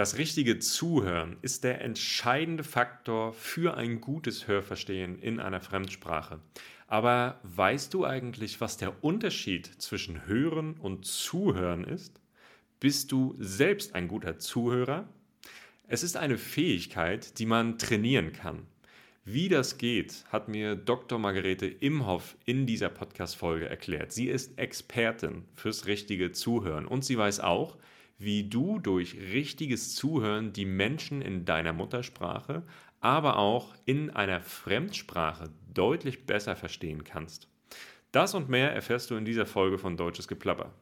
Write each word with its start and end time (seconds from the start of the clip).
Das 0.00 0.16
richtige 0.16 0.58
Zuhören 0.58 1.36
ist 1.42 1.62
der 1.62 1.82
entscheidende 1.82 2.64
Faktor 2.64 3.34
für 3.34 3.76
ein 3.76 4.00
gutes 4.00 4.48
Hörverstehen 4.48 5.18
in 5.18 5.40
einer 5.40 5.60
Fremdsprache. 5.60 6.40
Aber 6.86 7.38
weißt 7.42 7.92
du 7.92 8.06
eigentlich, 8.06 8.62
was 8.62 8.78
der 8.78 9.04
Unterschied 9.04 9.66
zwischen 9.66 10.26
Hören 10.26 10.72
und 10.78 11.04
Zuhören 11.04 11.84
ist? 11.84 12.18
Bist 12.80 13.12
du 13.12 13.36
selbst 13.38 13.94
ein 13.94 14.08
guter 14.08 14.38
Zuhörer? 14.38 15.06
Es 15.86 16.02
ist 16.02 16.16
eine 16.16 16.38
Fähigkeit, 16.38 17.38
die 17.38 17.44
man 17.44 17.76
trainieren 17.76 18.32
kann. 18.32 18.66
Wie 19.26 19.50
das 19.50 19.76
geht, 19.76 20.24
hat 20.30 20.48
mir 20.48 20.76
Dr. 20.76 21.18
Margarete 21.18 21.66
Imhoff 21.66 22.38
in 22.46 22.64
dieser 22.64 22.88
Podcast-Folge 22.88 23.68
erklärt. 23.68 24.12
Sie 24.12 24.28
ist 24.28 24.58
Expertin 24.58 25.44
fürs 25.54 25.84
richtige 25.84 26.32
Zuhören 26.32 26.86
und 26.86 27.04
sie 27.04 27.18
weiß 27.18 27.40
auch, 27.40 27.76
wie 28.20 28.48
du 28.48 28.78
durch 28.78 29.16
richtiges 29.32 29.94
Zuhören 29.94 30.52
die 30.52 30.66
Menschen 30.66 31.22
in 31.22 31.46
deiner 31.46 31.72
Muttersprache, 31.72 32.62
aber 33.00 33.38
auch 33.38 33.74
in 33.86 34.10
einer 34.10 34.42
Fremdsprache 34.42 35.50
deutlich 35.72 36.26
besser 36.26 36.54
verstehen 36.54 37.02
kannst. 37.02 37.48
Das 38.12 38.34
und 38.34 38.48
mehr 38.48 38.72
erfährst 38.72 39.10
du 39.10 39.16
in 39.16 39.24
dieser 39.24 39.46
Folge 39.46 39.78
von 39.78 39.96
Deutsches 39.96 40.28
Geplapper. 40.28 40.74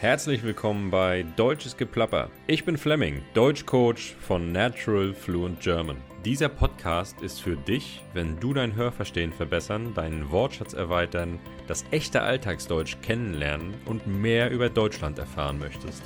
Herzlich 0.00 0.44
willkommen 0.44 0.92
bei 0.92 1.24
Deutsches 1.34 1.76
Geplapper. 1.76 2.30
Ich 2.46 2.64
bin 2.64 2.78
Fleming, 2.78 3.20
Deutschcoach 3.34 4.14
von 4.20 4.52
Natural 4.52 5.12
Fluent 5.12 5.60
German. 5.60 5.96
Dieser 6.24 6.48
Podcast 6.48 7.20
ist 7.20 7.42
für 7.42 7.56
dich, 7.56 8.04
wenn 8.14 8.38
du 8.38 8.54
dein 8.54 8.76
Hörverstehen 8.76 9.32
verbessern, 9.32 9.94
deinen 9.94 10.30
Wortschatz 10.30 10.72
erweitern, 10.72 11.40
das 11.66 11.84
echte 11.90 12.22
Alltagsdeutsch 12.22 12.98
kennenlernen 13.02 13.74
und 13.86 14.06
mehr 14.06 14.52
über 14.52 14.68
Deutschland 14.68 15.18
erfahren 15.18 15.58
möchtest. 15.58 16.04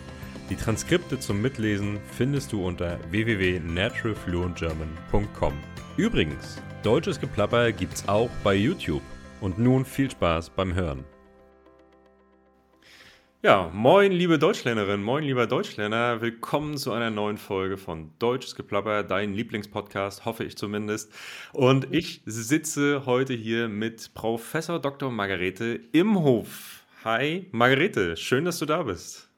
Die 0.48 0.56
Transkripte 0.56 1.20
zum 1.20 1.42
Mitlesen 1.42 2.00
findest 2.16 2.50
du 2.54 2.64
unter 2.64 2.98
www.naturalfluentgerman.com. 3.10 5.52
Übrigens, 5.98 6.62
deutsches 6.82 7.20
Geplapper 7.20 7.72
gibt's 7.72 8.08
auch 8.08 8.30
bei 8.42 8.54
YouTube. 8.54 9.02
Und 9.42 9.58
nun 9.58 9.84
viel 9.84 10.10
Spaß 10.10 10.48
beim 10.48 10.72
Hören. 10.72 11.04
Ja, 13.44 13.72
moin 13.74 14.12
liebe 14.12 14.38
Deutschländerin, 14.38 15.02
moin 15.02 15.24
lieber 15.24 15.48
Deutschländer, 15.48 16.20
willkommen 16.20 16.76
zu 16.76 16.92
einer 16.92 17.10
neuen 17.10 17.38
Folge 17.38 17.76
von 17.76 18.12
Deutsches 18.20 18.54
Geplapper, 18.54 19.02
dein 19.02 19.34
Lieblingspodcast, 19.34 20.24
hoffe 20.24 20.44
ich 20.44 20.56
zumindest. 20.56 21.12
Und 21.52 21.92
ich 21.92 22.22
sitze 22.24 23.04
heute 23.04 23.34
hier 23.34 23.68
mit 23.68 24.14
Professor 24.14 24.78
Dr. 24.78 25.10
Margarete 25.10 25.80
Imhof. 25.90 26.84
Hi 27.02 27.48
Margarete, 27.50 28.16
schön, 28.16 28.44
dass 28.44 28.60
du 28.60 28.64
da 28.64 28.84
bist. 28.84 29.28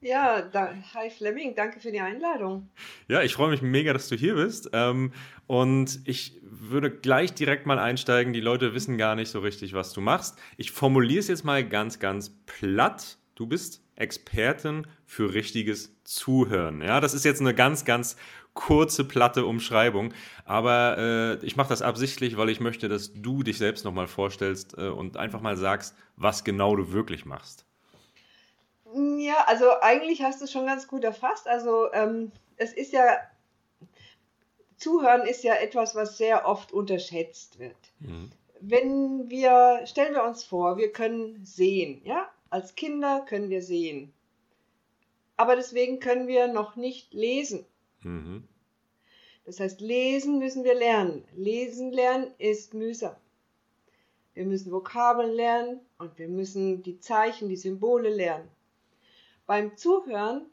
Ja, 0.00 0.42
da, 0.42 0.74
hi 0.92 1.08
Fleming, 1.08 1.54
danke 1.54 1.78
für 1.78 1.92
die 1.92 2.00
Einladung. 2.00 2.68
Ja, 3.06 3.22
ich 3.22 3.34
freue 3.34 3.50
mich 3.50 3.62
mega, 3.62 3.92
dass 3.92 4.08
du 4.08 4.16
hier 4.16 4.34
bist. 4.34 4.70
Ähm, 4.72 5.12
und 5.46 6.00
ich 6.06 6.40
würde 6.42 6.90
gleich 6.90 7.34
direkt 7.34 7.66
mal 7.66 7.78
einsteigen. 7.78 8.32
Die 8.32 8.40
Leute 8.40 8.74
wissen 8.74 8.98
gar 8.98 9.14
nicht 9.14 9.28
so 9.28 9.38
richtig, 9.38 9.74
was 9.74 9.92
du 9.92 10.00
machst. 10.00 10.40
Ich 10.56 10.72
formuliere 10.72 11.20
es 11.20 11.28
jetzt 11.28 11.44
mal 11.44 11.64
ganz, 11.64 12.00
ganz 12.00 12.36
platt 12.46 13.18
Du 13.34 13.46
bist 13.46 13.82
Expertin 13.96 14.86
für 15.06 15.34
richtiges 15.34 15.92
Zuhören. 16.04 16.82
Ja, 16.82 17.00
das 17.00 17.14
ist 17.14 17.24
jetzt 17.24 17.40
eine 17.40 17.54
ganz, 17.54 17.84
ganz 17.84 18.16
kurze, 18.54 19.04
platte 19.04 19.44
Umschreibung, 19.44 20.14
aber 20.44 20.96
äh, 20.98 21.44
ich 21.44 21.56
mache 21.56 21.68
das 21.68 21.82
absichtlich, 21.82 22.36
weil 22.36 22.48
ich 22.48 22.60
möchte, 22.60 22.88
dass 22.88 23.12
du 23.12 23.42
dich 23.42 23.58
selbst 23.58 23.84
nochmal 23.84 24.06
vorstellst 24.06 24.78
äh, 24.78 24.88
und 24.88 25.16
einfach 25.16 25.40
mal 25.40 25.56
sagst, 25.56 25.96
was 26.16 26.44
genau 26.44 26.76
du 26.76 26.92
wirklich 26.92 27.26
machst. 27.26 27.66
Ja, 29.18 29.44
also 29.46 29.64
eigentlich 29.80 30.22
hast 30.22 30.40
du 30.40 30.44
es 30.44 30.52
schon 30.52 30.66
ganz 30.66 30.86
gut 30.86 31.02
erfasst. 31.02 31.48
Also 31.48 31.92
ähm, 31.92 32.30
es 32.56 32.72
ist 32.72 32.92
ja, 32.92 33.16
Zuhören 34.76 35.22
ist 35.22 35.42
ja 35.42 35.54
etwas, 35.54 35.96
was 35.96 36.16
sehr 36.16 36.46
oft 36.46 36.70
unterschätzt 36.70 37.58
wird. 37.58 37.76
Mhm. 37.98 38.30
Wenn 38.60 39.28
wir, 39.28 39.80
stellen 39.86 40.14
wir 40.14 40.24
uns 40.24 40.44
vor, 40.44 40.76
wir 40.76 40.92
können 40.92 41.44
sehen, 41.44 42.00
ja, 42.04 42.28
als 42.54 42.76
Kinder 42.76 43.26
können 43.28 43.50
wir 43.50 43.62
sehen. 43.62 44.12
Aber 45.36 45.56
deswegen 45.56 45.98
können 45.98 46.28
wir 46.28 46.46
noch 46.46 46.76
nicht 46.76 47.12
lesen. 47.12 47.66
Mhm. 48.02 48.46
Das 49.44 49.58
heißt, 49.58 49.80
lesen 49.80 50.38
müssen 50.38 50.62
wir 50.62 50.76
lernen. 50.76 51.24
Lesen 51.34 51.90
lernen 51.90 52.32
ist 52.38 52.72
mühsam. 52.72 53.16
Wir 54.34 54.44
müssen 54.44 54.70
Vokabeln 54.70 55.32
lernen 55.32 55.80
und 55.98 56.16
wir 56.16 56.28
müssen 56.28 56.84
die 56.84 57.00
Zeichen, 57.00 57.48
die 57.48 57.56
Symbole 57.56 58.08
lernen. 58.08 58.48
Beim 59.46 59.76
Zuhören 59.76 60.46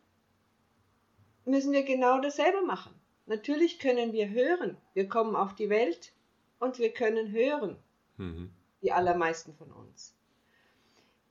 müssen 1.45 1.71
wir 1.71 1.83
genau 1.83 2.19
dasselbe 2.19 2.63
machen. 2.63 2.95
Natürlich 3.27 3.77
können 3.77 4.11
wir 4.11 4.27
hören. 4.27 4.75
Wir 4.95 5.07
kommen 5.07 5.35
auf 5.35 5.53
die 5.53 5.69
Welt 5.69 6.13
und 6.57 6.79
wir 6.79 6.91
können 6.91 7.31
hören. 7.31 7.77
Mhm. 8.17 8.49
Die 8.81 8.91
allermeisten 8.91 9.53
von 9.53 9.71
uns. 9.71 10.15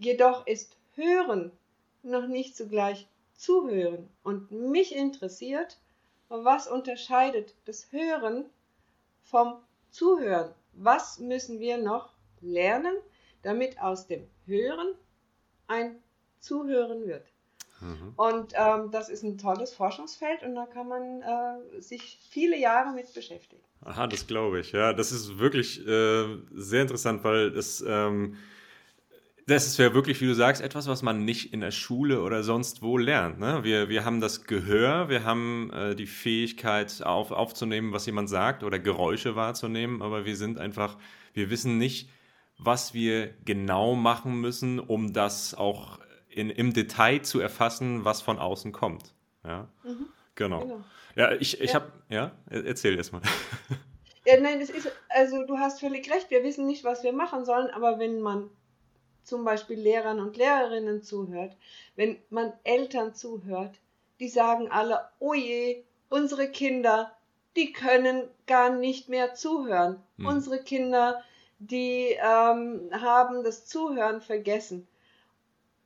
Jedoch 0.00 0.46
ist 0.46 0.78
Hören 0.94 1.52
noch 2.02 2.26
nicht 2.26 2.56
zugleich 2.56 3.06
Zuhören. 3.34 4.08
Und 4.22 4.50
mich 4.50 4.96
interessiert, 4.96 5.78
was 6.28 6.66
unterscheidet 6.66 7.54
das 7.66 7.92
Hören 7.92 8.46
vom 9.22 9.56
Zuhören? 9.90 10.54
Was 10.72 11.18
müssen 11.18 11.60
wir 11.60 11.76
noch 11.76 12.14
lernen, 12.40 12.94
damit 13.42 13.78
aus 13.80 14.06
dem 14.06 14.26
Hören 14.46 14.94
ein 15.66 16.02
Zuhören 16.38 17.06
wird? 17.06 17.26
Mhm. 17.80 18.14
Und 18.16 18.54
ähm, 18.54 18.90
das 18.90 19.10
ist 19.10 19.22
ein 19.22 19.36
tolles 19.36 19.74
Forschungsfeld 19.74 20.42
und 20.42 20.54
da 20.54 20.64
kann 20.64 20.88
man 20.88 21.20
äh, 21.22 21.80
sich 21.82 22.18
viele 22.30 22.58
Jahre 22.58 22.94
mit 22.94 23.12
beschäftigen. 23.12 23.62
Aha, 23.82 24.06
das 24.06 24.26
glaube 24.26 24.60
ich. 24.60 24.72
Ja, 24.72 24.94
das 24.94 25.12
ist 25.12 25.38
wirklich 25.38 25.86
äh, 25.86 26.38
sehr 26.52 26.82
interessant, 26.82 27.22
weil 27.22 27.54
es 27.56 27.84
ähm, 27.86 28.36
das 29.50 29.66
ist 29.66 29.78
ja 29.78 29.92
wirklich, 29.94 30.20
wie 30.20 30.26
du 30.26 30.34
sagst, 30.34 30.62
etwas, 30.62 30.86
was 30.86 31.02
man 31.02 31.24
nicht 31.24 31.52
in 31.52 31.60
der 31.60 31.72
Schule 31.72 32.22
oder 32.22 32.44
sonst 32.44 32.82
wo 32.82 32.96
lernt. 32.96 33.40
Ne? 33.40 33.64
Wir, 33.64 33.88
wir 33.88 34.04
haben 34.04 34.20
das 34.20 34.44
Gehör, 34.44 35.08
wir 35.08 35.24
haben 35.24 35.70
äh, 35.72 35.96
die 35.96 36.06
Fähigkeit 36.06 37.02
auf, 37.02 37.32
aufzunehmen, 37.32 37.92
was 37.92 38.06
jemand 38.06 38.28
sagt 38.28 38.62
oder 38.62 38.78
Geräusche 38.78 39.34
wahrzunehmen, 39.34 40.02
aber 40.02 40.24
wir 40.24 40.36
sind 40.36 40.58
einfach, 40.58 40.96
wir 41.34 41.50
wissen 41.50 41.78
nicht, 41.78 42.10
was 42.58 42.94
wir 42.94 43.34
genau 43.44 43.96
machen 43.96 44.40
müssen, 44.40 44.78
um 44.78 45.12
das 45.12 45.54
auch 45.54 45.98
in, 46.28 46.50
im 46.50 46.72
Detail 46.72 47.22
zu 47.22 47.40
erfassen, 47.40 48.04
was 48.04 48.22
von 48.22 48.38
außen 48.38 48.70
kommt. 48.70 49.14
Ja, 49.44 49.68
mhm. 49.82 50.06
genau. 50.36 50.60
genau. 50.60 50.84
Ja, 51.16 51.32
ich, 51.32 51.60
ich 51.60 51.70
ja. 51.70 51.74
habe, 51.74 51.92
ja, 52.08 52.30
erzähl 52.48 52.96
erst 52.96 53.12
mal. 53.12 53.22
Ja, 54.26 54.38
nein, 54.38 54.60
das 54.60 54.68
ist, 54.68 54.92
also 55.08 55.46
du 55.46 55.56
hast 55.56 55.80
völlig 55.80 56.12
recht, 56.12 56.30
wir 56.30 56.44
wissen 56.44 56.66
nicht, 56.66 56.84
was 56.84 57.02
wir 57.02 57.12
machen 57.14 57.46
sollen, 57.46 57.70
aber 57.70 57.98
wenn 57.98 58.20
man 58.20 58.50
zum 59.24 59.44
Beispiel 59.44 59.78
Lehrern 59.78 60.20
und 60.20 60.36
Lehrerinnen 60.36 61.02
zuhört, 61.02 61.56
wenn 61.96 62.18
man 62.30 62.52
Eltern 62.64 63.14
zuhört, 63.14 63.78
die 64.18 64.28
sagen 64.28 64.70
alle, 64.70 65.08
oh 65.18 65.34
je, 65.34 65.82
unsere 66.08 66.48
Kinder, 66.48 67.12
die 67.56 67.72
können 67.72 68.24
gar 68.46 68.70
nicht 68.70 69.08
mehr 69.08 69.34
zuhören. 69.34 70.02
Hm. 70.18 70.26
Unsere 70.26 70.62
Kinder, 70.62 71.22
die 71.58 72.16
ähm, 72.22 72.90
haben 72.92 73.44
das 73.44 73.66
Zuhören 73.66 74.20
vergessen. 74.20 74.86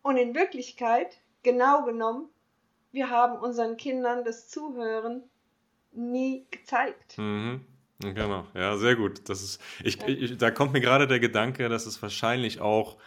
Und 0.02 0.16
in 0.16 0.34
Wirklichkeit, 0.34 1.16
genau 1.42 1.84
genommen, 1.84 2.28
wir 2.92 3.10
haben 3.10 3.38
unseren 3.38 3.76
Kindern 3.76 4.24
das 4.24 4.48
Zuhören 4.48 5.22
nie 5.92 6.46
gezeigt. 6.50 7.18
Mhm. 7.18 7.64
Genau, 8.00 8.46
ja, 8.54 8.76
sehr 8.76 8.96
gut. 8.96 9.28
Das 9.28 9.42
ist, 9.42 9.60
ich, 9.82 10.02
ich, 10.02 10.36
da 10.36 10.50
kommt 10.50 10.72
mir 10.72 10.80
gerade 10.80 11.06
der 11.06 11.20
Gedanke, 11.20 11.68
dass 11.68 11.86
es 11.86 12.02
wahrscheinlich 12.02 12.60
auch 12.60 12.98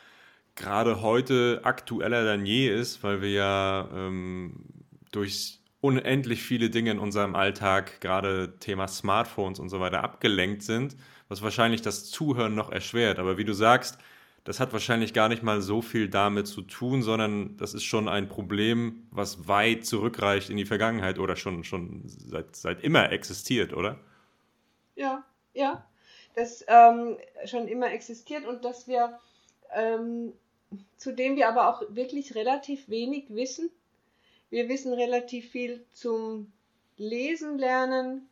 gerade 0.58 1.02
heute 1.02 1.62
aktueller 1.64 2.26
denn 2.26 2.46
je 2.46 2.68
ist, 2.68 3.04
weil 3.04 3.22
wir 3.22 3.32
ja 3.32 3.88
ähm, 3.94 4.66
durch 5.12 5.62
unendlich 5.80 6.44
viele 6.44 6.70
Dinge 6.70 6.92
in 6.92 7.00
unserem 7.00 7.36
Alltag, 7.36 8.02
gerade 8.02 8.58
Thema 8.60 8.88
Smartphones 8.88 9.60
und 9.60 9.70
so 9.70 9.80
weiter, 9.80 10.04
abgelenkt 10.04 10.64
sind, 10.64 10.98
was 11.30 11.42
wahrscheinlich 11.42 11.82
das 11.82 12.10
Zuhören 12.10 12.56
noch 12.56 12.72
erschwert. 12.72 13.20
Aber 13.20 13.38
wie 13.38 13.46
du 13.46 13.54
sagst, 13.54 13.98
das 14.44 14.60
hat 14.60 14.74
wahrscheinlich 14.74 15.14
gar 15.14 15.30
nicht 15.30 15.44
mal 15.44 15.62
so 15.62 15.82
viel 15.82 16.10
damit 16.10 16.48
zu 16.48 16.62
tun, 16.62 17.04
sondern 17.04 17.58
das 17.58 17.74
ist 17.74 17.84
schon 17.84 18.08
ein 18.08 18.28
Problem, 18.28 19.08
was 19.12 19.48
weit 19.48 19.86
zurückreicht 19.86 20.50
in 20.50 20.58
die 20.58 20.66
Vergangenheit 20.66 21.20
oder 21.20 21.36
schon, 21.36 21.64
schon 21.64 22.04
seit, 22.06 22.56
seit 22.56 22.84
immer 22.84 23.12
existiert, 23.12 23.74
oder? 23.74 24.00
Ja, 24.96 25.24
ja. 25.54 25.86
Das 26.34 26.64
ähm, 26.68 27.18
schon 27.46 27.68
immer 27.68 27.92
existiert 27.92 28.46
und 28.46 28.64
dass 28.64 28.88
wir 28.88 29.20
ähm, 29.76 30.34
zu 30.98 31.14
dem 31.14 31.36
wir 31.36 31.48
aber 31.48 31.70
auch 31.70 31.84
wirklich 31.90 32.36
relativ 32.36 32.90
wenig 32.90 33.26
wissen. 33.30 33.70
Wir 34.50 34.70
wissen 34.70 34.94
relativ 34.94 35.50
viel 35.52 35.84
zum 35.94 36.52
Lesen 36.98 37.58
lernen. 37.58 38.28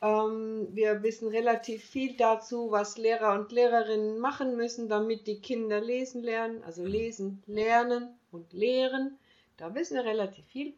Ähm, 0.00 0.68
wir 0.72 1.02
wissen 1.02 1.28
relativ 1.28 1.84
viel 1.84 2.16
dazu, 2.16 2.70
was 2.70 2.98
Lehrer 2.98 3.34
und 3.38 3.52
Lehrerinnen 3.52 4.18
machen 4.18 4.56
müssen, 4.56 4.88
damit 4.88 5.26
die 5.26 5.40
Kinder 5.40 5.80
lesen 5.80 6.22
lernen. 6.22 6.62
Also 6.64 6.84
lesen, 6.84 7.42
lernen 7.46 8.08
und 8.30 8.52
lehren. 8.52 9.18
Da 9.56 9.74
wissen 9.74 9.96
wir 9.96 10.04
relativ 10.04 10.44
viel. 10.46 10.72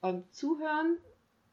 Beim 0.00 0.24
Zuhören 0.30 0.98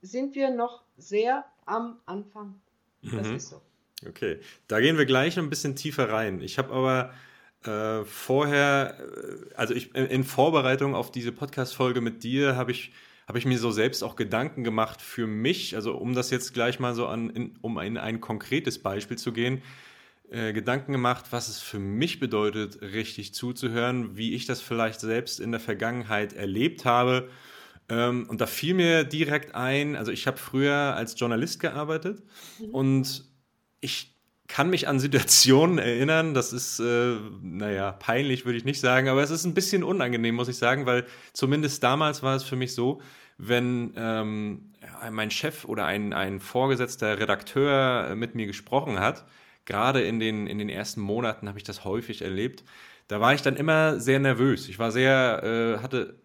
sind 0.01 0.36
wir 0.36 0.50
noch 0.50 0.83
sehr 0.98 1.45
am 1.66 2.00
Anfang. 2.06 2.59
Das 3.01 3.27
Mhm. 3.27 3.36
ist 3.36 3.50
so. 3.50 3.62
Okay, 4.07 4.39
da 4.68 4.81
gehen 4.81 4.98
wir 4.98 5.06
gleich 5.06 5.39
ein 5.39 5.50
bisschen 5.50 5.77
tiefer 5.77 6.09
rein. 6.09 6.42
Ich 6.42 6.57
habe 6.57 6.74
aber 6.74 7.13
äh, 7.68 8.06
vorher, 8.06 8.98
äh, 9.00 9.56
also 9.56 9.74
ich 9.74 9.94
in, 9.95 10.24
Vorbereitung 10.24 10.95
auf 10.95 11.12
diese 11.12 11.31
Podcast-Folge 11.31 12.01
mit 12.01 12.24
dir, 12.24 12.56
habe 12.56 12.71
ich, 12.71 12.92
habe 13.27 13.38
ich 13.38 13.45
mir 13.45 13.57
so 13.57 13.71
selbst 13.71 14.04
auch 14.04 14.15
Gedanken 14.15 14.63
gemacht 14.63 15.01
für 15.01 15.27
mich, 15.27 15.75
also 15.75 15.95
um 15.95 16.13
das 16.13 16.30
jetzt 16.30 16.54
gleich 16.54 16.80
mal 16.80 16.94
so 16.94 17.07
an, 17.07 17.30
in, 17.30 17.57
um 17.62 17.80
in 17.80 17.98
ein 17.98 18.21
konkretes 18.21 18.81
Beispiel 18.81 19.18
zu 19.18 19.31
gehen, 19.31 19.62
äh, 20.30 20.54
Gedanken 20.54 20.92
gemacht, 20.92 21.25
was 21.31 21.48
es 21.48 21.60
für 21.60 21.80
mich 21.80 22.19
bedeutet, 22.19 22.81
richtig 22.81 23.33
zuzuhören, 23.33 24.18
wie 24.18 24.33
ich 24.33 24.45
das 24.45 24.62
vielleicht 24.62 25.00
selbst 25.00 25.39
in 25.39 25.51
der 25.51 25.59
Vergangenheit 25.59 26.33
erlebt 26.33 26.86
habe. 26.86 27.30
Ähm, 27.89 28.27
und 28.30 28.42
da 28.42 28.48
fiel 28.48 28.74
mir 28.74 29.04
direkt 29.04 29.54
ein, 29.54 29.95
also 29.95 30.12
ich 30.12 30.25
habe 30.25 30.38
früher 30.38 30.95
als 30.95 31.19
Journalist 31.19 31.59
gearbeitet 31.59 32.24
und 32.71 33.25
ich 33.81 34.12
kann 34.48 34.69
mich 34.69 34.88
an 34.88 35.00
Situationen 35.00 35.78
erinnern, 35.78 36.34
das 36.34 36.54
ist, 36.54 36.80
äh, 36.80 37.16
naja, 37.42 37.94
peinlich 37.94 38.45
würde 38.45 38.57
ich 38.57 38.66
nicht 38.66 38.80
sagen, 38.80 39.07
aber 39.07 39.24
es 39.24 39.31
ist 39.31 39.45
ein 39.45 39.54
bisschen 39.54 39.84
unangenehm, 39.84 40.36
muss 40.36 40.50
ich 40.50 40.57
sagen, 40.57 40.86
weil 40.86 41.06
zumindest 41.31 41.84
damals 41.84 42.24
war 42.24 42.36
es 42.36 42.44
für 42.44 42.56
mich 42.56 42.74
so, 42.74 43.01
wenn 43.38 43.94
ähm, 43.95 44.74
mein 45.12 45.31
Chef 45.31 45.66
oder 45.66 45.86
ein, 45.86 46.13
ein 46.13 46.40
vorgesetzter 46.40 47.19
Redakteur 47.19 48.16
mit 48.16 48.36
mir 48.36 48.45
gesprochen 48.45 49.00
hat, 49.00 49.25
gerade 49.66 50.01
in 50.01 50.19
den, 50.19 50.48
in 50.48 50.57
den 50.57 50.69
ersten 50.69 51.01
Monaten 51.01 51.48
habe 51.48 51.57
ich 51.57 51.63
das 51.63 51.86
häufig 51.86 52.22
erlebt, 52.22 52.63
da 53.07 53.19
war 53.22 53.34
ich 53.34 53.42
dann 53.42 53.56
immer 53.56 54.00
sehr 54.00 54.19
nervös. 54.19 54.69
Ich 54.69 54.80
war 54.80 54.92
sehr, 54.92 55.78
äh, 55.80 55.81
hatte, 55.81 56.16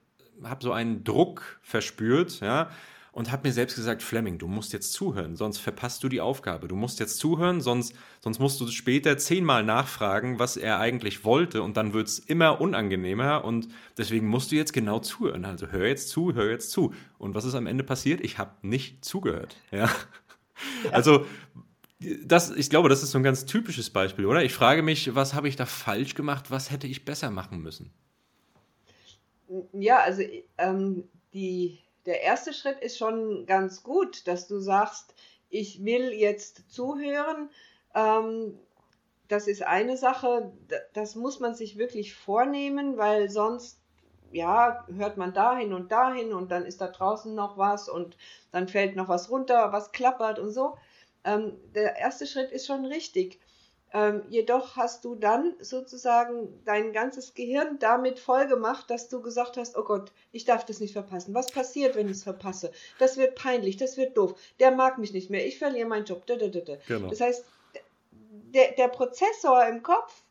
habe 0.43 0.63
so 0.63 0.73
einen 0.73 1.05
Druck 1.05 1.61
verspürt, 1.63 2.41
ja, 2.41 2.71
und 3.19 3.33
habe 3.33 3.49
mir 3.49 3.53
selbst 3.53 3.75
gesagt, 3.75 4.01
Fleming, 4.05 4.39
du 4.39 4.47
musst 4.47 4.73
jetzt 4.73 4.93
zuhören, 4.93 5.35
sonst 5.35 5.59
verpasst 5.59 6.05
du 6.05 6.09
die 6.09 6.21
Aufgabe. 6.21 6.69
Du 6.69 6.77
musst 6.77 7.01
jetzt 7.01 7.19
zuhören, 7.19 7.61
sonst, 7.61 7.93
sonst 8.21 8.39
musst 8.39 8.61
du 8.61 8.69
später 8.69 9.19
zehnmal 9.19 9.65
nachfragen, 9.65 10.39
was 10.39 10.57
er 10.57 10.79
eigentlich 10.79 11.25
wollte 11.25 11.63
und 11.65 11.77
dann 11.77 11.95
wird 11.95 12.07
es 12.07 12.21
immer 12.21 12.61
unangenehmer 12.61 13.45
und 13.45 13.67
deswegen 13.97 14.29
musst 14.29 14.53
du 14.53 14.55
jetzt 14.55 14.73
genau 14.73 15.01
zuhören. 15.01 15.45
Also 15.45 15.67
hör 15.67 15.89
jetzt 15.89 16.11
zu, 16.11 16.35
hör 16.35 16.49
jetzt 16.49 16.71
zu. 16.71 16.95
Und 17.19 17.35
was 17.35 17.45
ist 17.45 17.57
am 17.57 17.67
Ende 17.67 17.83
passiert? 17.83 18.21
Ich 18.21 18.39
habe 18.39 18.53
nicht 18.63 19.05
zugehört. 19.05 19.57
Ja. 19.73 19.91
Also 20.93 21.27
das, 22.01 22.51
ich 22.51 22.71
glaube, 22.71 22.89
das 22.89 23.03
ist 23.03 23.11
so 23.11 23.19
ein 23.19 23.25
ganz 23.25 23.47
typisches 23.47 23.91
Beispiel, 23.91 24.27
oder? 24.27 24.45
Ich 24.45 24.55
frage 24.55 24.83
mich, 24.83 25.17
was 25.17 25.35
habe 25.35 25.49
ich 25.49 25.57
da 25.57 25.67
falsch 25.67 26.15
gemacht? 26.15 26.53
Was 26.53 26.71
hätte 26.71 26.87
ich 26.87 27.05
besser 27.05 27.33
machen 27.33 27.63
müssen? 27.63 27.91
Ja, 29.73 29.99
also 29.99 30.23
ähm, 30.59 31.03
die, 31.35 31.81
der 32.09 32.23
erste 32.23 32.55
Schritt 32.55 32.81
ist 32.81 32.97
schon 32.97 33.45
ganz 33.45 33.83
gut, 33.83 34.27
dass 34.27 34.49
du 34.49 34.59
sagst, 34.61 35.15
ich 35.51 35.85
will 35.85 36.15
jetzt 36.15 36.73
zuhören. 36.73 37.51
Ähm, 37.95 38.59
das 39.29 39.47
ist 39.47 39.63
eine 39.63 39.99
Sache, 39.99 40.51
das 40.95 41.17
muss 41.17 41.39
man 41.39 41.55
sich 41.55 41.77
wirklich 41.77 42.15
vornehmen, 42.15 42.97
weil 42.97 43.29
sonst, 43.29 43.79
ja, 44.33 44.87
hört 44.97 45.19
man 45.19 45.35
dahin 45.35 45.75
und 45.75 45.93
dahin 45.93 46.33
und 46.33 46.51
dann 46.51 46.65
ist 46.65 46.81
da 46.81 46.89
draußen 46.89 47.35
noch 47.35 47.59
was 47.59 47.91
und 47.91 48.17
dann 48.53 48.69
fällt 48.69 48.97
noch 48.97 49.09
was 49.09 49.31
runter, 49.31 49.71
was 49.73 49.93
klappert 49.93 50.39
und 50.39 50.51
so. 50.51 50.79
Ähm, 51.25 51.59
der 51.75 51.97
erste 51.97 52.27
Schritt 52.27 52.51
ist 52.53 52.67
schon 52.67 52.87
richtig. 52.87 53.39
Ähm, 53.95 54.23
jedoch 54.29 54.77
hast 54.77 55.05
du 55.05 55.15
dann 55.15 55.55
sozusagen 55.61 56.63
dein 56.65 56.93
ganzes 56.93 57.33
Gehirn 57.33 57.79
damit 57.79 58.19
vollgemacht, 58.19 58.91
dass 58.91 59.09
du 59.09 59.23
gesagt 59.23 59.57
hast, 59.57 59.79
oh 59.79 59.83
Gott, 59.83 60.13
ich 60.31 60.45
darf 60.45 60.67
das 60.67 60.81
nicht 60.81 60.93
verpassen. 60.93 61.35
Was 61.35 61.51
passiert, 61.51 61.97
wenn 61.97 62.07
ich 62.07 62.19
es 62.19 62.23
verpasse? 62.23 62.71
Das 62.99 63.17
wird 63.17 63.35
peinlich, 63.35 63.79
das 63.79 63.97
wird 63.97 64.17
doof. 64.17 64.39
Der 64.61 64.73
mag 64.73 64.99
mich 64.99 65.13
nicht 65.15 65.31
mehr, 65.31 65.47
ich 65.47 65.59
verliere 65.59 65.89
meinen 65.89 66.05
Job. 66.05 66.27
Genau. 66.87 67.09
Das 67.09 67.21
heißt, 67.21 67.45
der, 68.55 68.73
der 68.73 68.89
Prozessor 68.89 69.67
im 69.67 69.83
Kopf, 69.83 70.23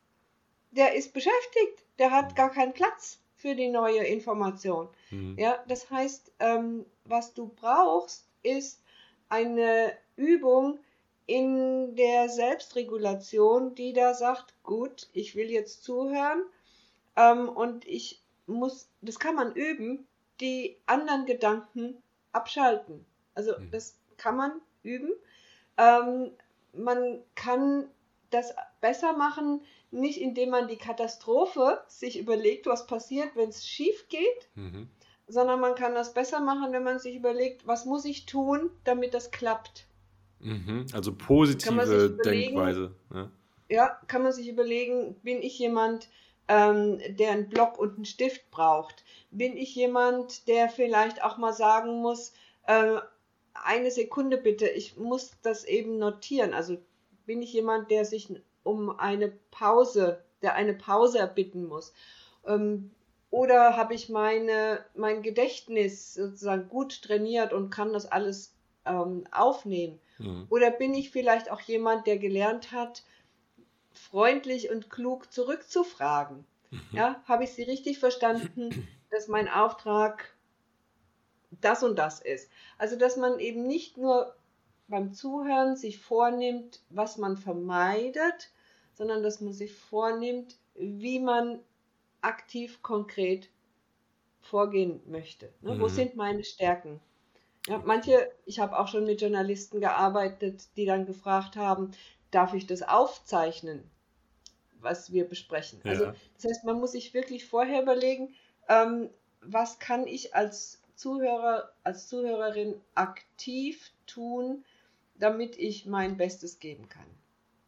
der 0.71 0.93
ist 0.93 1.13
beschäftigt, 1.13 1.83
der 1.97 2.11
hat 2.11 2.35
gar 2.35 2.51
keinen 2.51 2.73
Platz 2.73 3.19
für 3.35 3.55
die 3.55 3.69
neue 3.69 4.03
Information. 4.03 4.87
Mhm. 5.09 5.35
Ja, 5.39 5.63
das 5.67 5.89
heißt, 5.89 6.31
ähm, 6.39 6.85
was 7.05 7.33
du 7.33 7.47
brauchst, 7.47 8.27
ist 8.43 8.81
eine 9.29 9.93
Übung 10.15 10.79
in 11.27 11.95
der 11.95 12.29
Selbstregulation, 12.29 13.75
die 13.75 13.93
da 13.93 14.13
sagt, 14.13 14.53
gut, 14.63 15.07
ich 15.13 15.35
will 15.35 15.51
jetzt 15.51 15.83
zuhören 15.83 16.43
ähm, 17.17 17.49
und 17.49 17.85
ich 17.85 18.21
muss, 18.47 18.87
das 19.01 19.19
kann 19.19 19.35
man 19.35 19.53
üben, 19.53 20.07
die 20.39 20.77
anderen 20.85 21.25
Gedanken 21.25 22.01
abschalten. 22.31 23.05
Also 23.35 23.57
Mhm. 23.57 23.71
das 23.71 23.97
kann 24.15 24.37
man 24.37 24.61
üben. 24.83 25.11
Ähm, 25.77 26.31
man 26.73 27.21
kann 27.35 27.89
das 28.29 28.55
besser 28.79 29.13
machen, 29.13 29.61
nicht 29.91 30.21
indem 30.21 30.49
man 30.51 30.67
die 30.67 30.77
Katastrophe 30.77 31.83
sich 31.87 32.17
überlegt, 32.19 32.67
was 32.67 32.87
passiert, 32.87 33.35
wenn 33.35 33.49
es 33.49 33.67
schief 33.67 34.07
geht, 34.09 34.47
Mhm. 34.55 34.89
sondern 35.27 35.59
man 35.59 35.75
kann 35.75 35.93
das 35.93 36.13
besser 36.13 36.39
machen, 36.39 36.71
wenn 36.71 36.83
man 36.83 36.99
sich 36.99 37.15
überlegt, 37.15 37.67
was 37.67 37.83
muss 37.85 38.05
ich 38.05 38.25
tun, 38.25 38.69
damit 38.85 39.13
das 39.13 39.31
klappt. 39.31 39.86
Mhm. 40.39 40.85
Also 40.93 41.13
positive 41.15 42.17
Denkweise. 42.23 42.95
Ja. 43.13 43.31
Ja, 43.69 43.99
kann 44.07 44.23
man 44.23 44.31
sich 44.31 44.47
überlegen, 44.47 45.15
bin 45.23 45.41
ich 45.41 45.59
jemand, 45.59 46.09
ähm, 46.47 46.99
der 47.09 47.31
einen 47.31 47.49
Block 47.49 47.77
und 47.77 47.95
einen 47.95 48.05
Stift 48.05 48.49
braucht? 48.49 49.03
Bin 49.31 49.57
ich 49.57 49.75
jemand, 49.75 50.47
der 50.47 50.69
vielleicht 50.69 51.21
auch 51.21 51.37
mal 51.37 51.53
sagen 51.53 52.01
muss, 52.01 52.33
äh, 52.65 52.99
eine 53.53 53.91
Sekunde 53.91 54.37
bitte, 54.37 54.67
ich 54.67 54.97
muss 54.97 55.31
das 55.41 55.65
eben 55.65 55.97
notieren. 55.97 56.53
Also 56.53 56.77
bin 57.25 57.41
ich 57.41 57.51
jemand, 57.51 57.91
der 57.91 58.05
sich 58.05 58.29
um 58.63 58.97
eine 58.97 59.33
Pause, 59.51 60.23
der 60.41 60.55
eine 60.55 60.73
Pause 60.73 61.19
erbitten 61.19 61.65
muss? 61.65 61.93
Ähm, 62.45 62.91
oder 63.29 63.75
habe 63.75 63.93
ich 63.93 64.07
meine, 64.07 64.85
mein 64.95 65.21
Gedächtnis 65.21 66.13
sozusagen 66.13 66.69
gut 66.69 67.01
trainiert 67.01 67.51
und 67.51 67.69
kann 67.69 67.91
das 67.91 68.05
alles 68.05 68.53
ähm, 68.85 69.25
aufnehmen? 69.31 69.99
Mhm. 70.19 70.47
Oder 70.49 70.71
bin 70.71 70.93
ich 70.93 71.11
vielleicht 71.11 71.51
auch 71.51 71.61
jemand, 71.61 72.07
der 72.07 72.17
gelernt 72.19 72.71
hat, 72.71 73.03
freundlich 73.93 74.69
und 74.71 74.89
klug 74.89 75.31
zurückzufragen? 75.33 76.45
Mhm. 76.71 76.97
Ja, 76.97 77.23
habe 77.25 77.45
ich 77.45 77.53
Sie 77.53 77.63
richtig 77.63 77.99
verstanden, 77.99 78.77
dass 79.11 79.27
mein 79.29 79.49
Auftrag 79.49 80.37
das 81.51 81.83
und 81.83 81.97
das 81.97 82.19
ist? 82.21 82.49
Also, 82.77 82.95
dass 82.97 83.17
man 83.17 83.39
eben 83.39 83.63
nicht 83.67 83.97
nur 83.97 84.35
beim 84.87 85.11
Zuhören 85.13 85.75
sich 85.75 85.99
vornimmt, 85.99 86.81
was 86.89 87.17
man 87.17 87.37
vermeidet, 87.37 88.51
sondern 88.93 89.23
dass 89.23 89.41
man 89.41 89.53
sich 89.53 89.73
vornimmt, 89.75 90.57
wie 90.75 91.19
man 91.19 91.63
aktiv 92.21 92.81
konkret 92.81 93.49
vorgehen 94.41 95.01
möchte. 95.07 95.53
Ne? 95.61 95.79
Wo 95.79 95.87
Mhm. 95.87 95.89
sind 95.89 96.15
meine 96.15 96.43
Stärken? 96.43 97.01
Ja, 97.67 97.81
manche, 97.85 98.31
ich 98.45 98.59
habe 98.59 98.77
auch 98.79 98.87
schon 98.87 99.05
mit 99.05 99.21
Journalisten 99.21 99.79
gearbeitet, 99.81 100.69
die 100.77 100.85
dann 100.85 101.05
gefragt 101.05 101.55
haben, 101.55 101.91
darf 102.31 102.53
ich 102.53 102.65
das 102.65 102.81
aufzeichnen, 102.81 103.89
was 104.79 105.11
wir 105.11 105.27
besprechen? 105.27 105.81
Also 105.85 106.05
Ja. 106.05 106.15
das 106.35 106.45
heißt, 106.45 106.63
man 106.65 106.79
muss 106.79 106.93
sich 106.93 107.13
wirklich 107.13 107.45
vorher 107.45 107.81
überlegen, 107.81 108.35
ähm, 108.69 109.09
was 109.41 109.79
kann 109.79 110.07
ich 110.07 110.35
als 110.35 110.81
Zuhörer, 110.95 111.71
als 111.83 112.07
Zuhörerin 112.07 112.81
aktiv 112.95 113.91
tun, 114.07 114.65
damit 115.15 115.57
ich 115.57 115.85
mein 115.85 116.17
Bestes 116.17 116.59
geben 116.59 116.89
kann. 116.89 117.07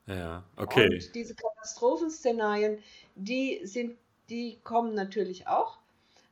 Ja, 0.08 0.44
okay. 0.58 0.90
Und 0.90 1.16
diese 1.16 1.36
Katastrophenszenarien, 1.36 2.84
die 3.16 3.62
sind, 3.66 3.98
die 4.30 4.60
kommen 4.64 4.94
natürlich 4.94 5.48
auch, 5.48 5.80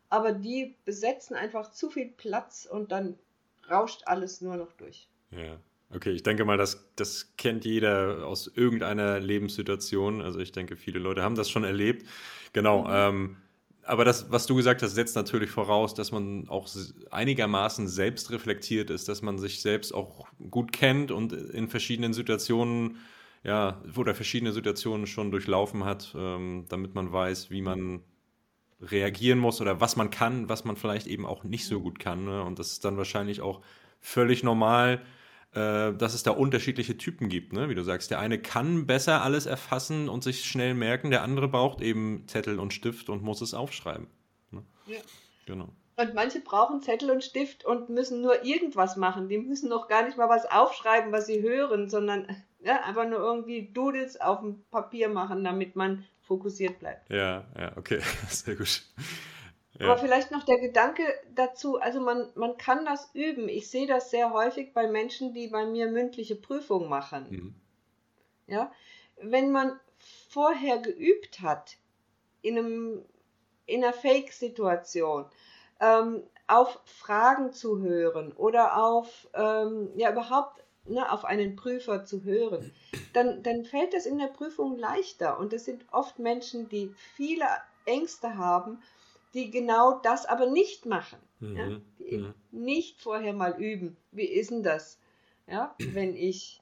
aber 0.09 0.33
die 0.33 0.75
besetzen 0.85 1.35
einfach 1.35 1.71
zu 1.71 1.89
viel 1.89 2.07
Platz 2.09 2.65
und 2.69 2.91
dann 2.91 3.17
rauscht 3.69 4.01
alles 4.05 4.41
nur 4.41 4.57
noch 4.57 4.73
durch. 4.73 5.09
Ja. 5.31 5.59
Okay, 5.89 6.11
ich 6.11 6.23
denke 6.23 6.43
mal, 6.43 6.57
das, 6.57 6.91
das 6.95 7.33
kennt 7.37 7.63
jeder 7.63 8.27
aus 8.27 8.47
irgendeiner 8.47 9.19
Lebenssituation. 9.19 10.21
Also 10.21 10.39
ich 10.39 10.51
denke, 10.51 10.75
viele 10.75 10.99
Leute 10.99 11.23
haben 11.23 11.35
das 11.35 11.49
schon 11.49 11.63
erlebt. 11.63 12.05
Genau. 12.51 12.83
Mhm. 12.83 12.89
Ähm, 12.91 13.37
aber 13.83 14.03
das, 14.03 14.29
was 14.29 14.45
du 14.45 14.55
gesagt 14.55 14.81
hast, 14.81 14.95
setzt 14.95 15.15
natürlich 15.15 15.49
voraus, 15.49 15.93
dass 15.93 16.11
man 16.11 16.49
auch 16.49 16.67
einigermaßen 17.09 17.87
selbst 17.87 18.31
reflektiert 18.31 18.89
ist, 18.89 19.07
dass 19.07 19.21
man 19.21 19.39
sich 19.39 19.61
selbst 19.61 19.93
auch 19.93 20.27
gut 20.51 20.73
kennt 20.73 21.09
und 21.09 21.31
in 21.31 21.69
verschiedenen 21.69 22.13
Situationen, 22.13 22.97
ja, 23.43 23.81
oder 23.95 24.13
verschiedene 24.13 24.51
Situationen 24.51 25.07
schon 25.07 25.31
durchlaufen 25.31 25.85
hat, 25.85 26.13
ähm, 26.17 26.65
damit 26.67 26.95
man 26.95 27.13
weiß, 27.13 27.49
wie 27.49 27.61
man 27.61 28.01
reagieren 28.81 29.39
muss 29.39 29.61
oder 29.61 29.81
was 29.81 29.95
man 29.95 30.09
kann, 30.09 30.49
was 30.49 30.63
man 30.63 30.75
vielleicht 30.75 31.07
eben 31.07 31.25
auch 31.25 31.43
nicht 31.43 31.65
so 31.65 31.79
gut 31.79 31.99
kann. 31.99 32.25
Ne? 32.25 32.43
Und 32.43 32.59
das 32.59 32.71
ist 32.71 32.85
dann 32.85 32.97
wahrscheinlich 32.97 33.41
auch 33.41 33.61
völlig 33.99 34.43
normal, 34.43 35.01
äh, 35.53 35.93
dass 35.93 36.13
es 36.13 36.23
da 36.23 36.31
unterschiedliche 36.31 36.97
Typen 36.97 37.29
gibt. 37.29 37.53
Ne? 37.53 37.69
Wie 37.69 37.75
du 37.75 37.83
sagst, 37.83 38.11
der 38.11 38.19
eine 38.19 38.39
kann 38.39 38.85
besser 38.85 39.23
alles 39.23 39.45
erfassen 39.45 40.09
und 40.09 40.23
sich 40.23 40.45
schnell 40.45 40.73
merken, 40.73 41.09
der 41.09 41.23
andere 41.23 41.47
braucht 41.47 41.81
eben 41.81 42.27
Zettel 42.27 42.59
und 42.59 42.73
Stift 42.73 43.09
und 43.09 43.23
muss 43.23 43.41
es 43.41 43.53
aufschreiben. 43.53 44.07
Ne? 44.51 44.63
Ja. 44.85 44.99
Genau. 45.45 45.69
Und 45.95 46.13
manche 46.13 46.41
brauchen 46.41 46.81
Zettel 46.83 47.09
und 47.09 47.23
Stift 47.23 47.65
und 47.65 47.89
müssen 47.89 48.21
nur 48.21 48.45
irgendwas 48.45 48.97
machen. 48.97 49.29
Die 49.29 49.39
müssen 49.39 49.69
noch 49.69 49.87
gar 49.87 50.05
nicht 50.05 50.15
mal 50.15 50.29
was 50.29 50.45
aufschreiben, 50.45 51.11
was 51.11 51.25
sie 51.25 51.41
hören, 51.41 51.89
sondern 51.89 52.27
ja, 52.59 52.83
einfach 52.83 53.07
nur 53.07 53.19
irgendwie 53.19 53.71
Doodles 53.73 54.21
auf 54.21 54.41
dem 54.41 54.63
Papier 54.69 55.09
machen, 55.09 55.43
damit 55.43 55.75
man 55.75 56.05
fokussiert 56.27 56.79
bleibt. 56.79 57.09
Ja, 57.09 57.45
ja, 57.57 57.77
okay, 57.77 58.01
sehr 58.29 58.55
gut. 58.55 58.83
Ja. 59.79 59.85
Aber 59.87 59.97
vielleicht 59.97 60.31
noch 60.31 60.43
der 60.43 60.59
Gedanke 60.59 61.03
dazu, 61.33 61.79
also 61.79 62.01
man, 62.01 62.29
man 62.35 62.57
kann 62.57 62.85
das 62.85 63.11
üben. 63.13 63.47
Ich 63.47 63.69
sehe 63.69 63.87
das 63.87 64.09
sehr 64.09 64.33
häufig 64.33 64.73
bei 64.73 64.87
Menschen, 64.87 65.33
die 65.33 65.47
bei 65.47 65.65
mir 65.65 65.87
mündliche 65.87 66.35
Prüfungen 66.35 66.89
machen. 66.89 67.27
Mhm. 67.29 67.55
Ja, 68.47 68.71
wenn 69.21 69.51
man 69.51 69.79
vorher 70.29 70.79
geübt 70.79 71.41
hat, 71.41 71.77
in, 72.41 72.57
einem, 72.57 73.05
in 73.65 73.83
einer 73.83 73.93
Fake-Situation, 73.93 75.25
ähm, 75.79 76.23
auf 76.47 76.79
Fragen 76.85 77.51
zu 77.51 77.79
hören 77.79 78.31
oder 78.31 78.81
auf, 78.81 79.27
ähm, 79.33 79.89
ja, 79.95 80.11
überhaupt 80.11 80.63
ne, 80.89 81.11
auf 81.11 81.25
einen 81.25 81.55
Prüfer 81.55 82.05
zu 82.05 82.23
hören, 82.23 82.71
dann, 83.13 83.43
dann 83.43 83.65
fällt 83.65 83.93
es 83.93 84.05
in 84.05 84.17
der 84.17 84.27
Prüfung 84.27 84.77
leichter. 84.77 85.39
Und 85.39 85.53
es 85.53 85.65
sind 85.65 85.85
oft 85.91 86.19
Menschen, 86.19 86.69
die 86.69 86.93
viele 87.15 87.45
Ängste 87.85 88.37
haben, 88.37 88.79
die 89.33 89.51
genau 89.51 89.99
das 89.99 90.25
aber 90.25 90.47
nicht 90.47 90.85
machen. 90.85 91.19
Mhm. 91.39 91.55
Ja, 91.55 91.81
die 91.99 92.17
mhm. 92.17 92.33
nicht 92.51 93.01
vorher 93.01 93.33
mal 93.33 93.59
üben. 93.61 93.97
Wie 94.11 94.25
ist 94.25 94.51
denn 94.51 94.63
das, 94.63 94.99
ja, 95.47 95.75
wenn 95.79 96.15
ich 96.15 96.61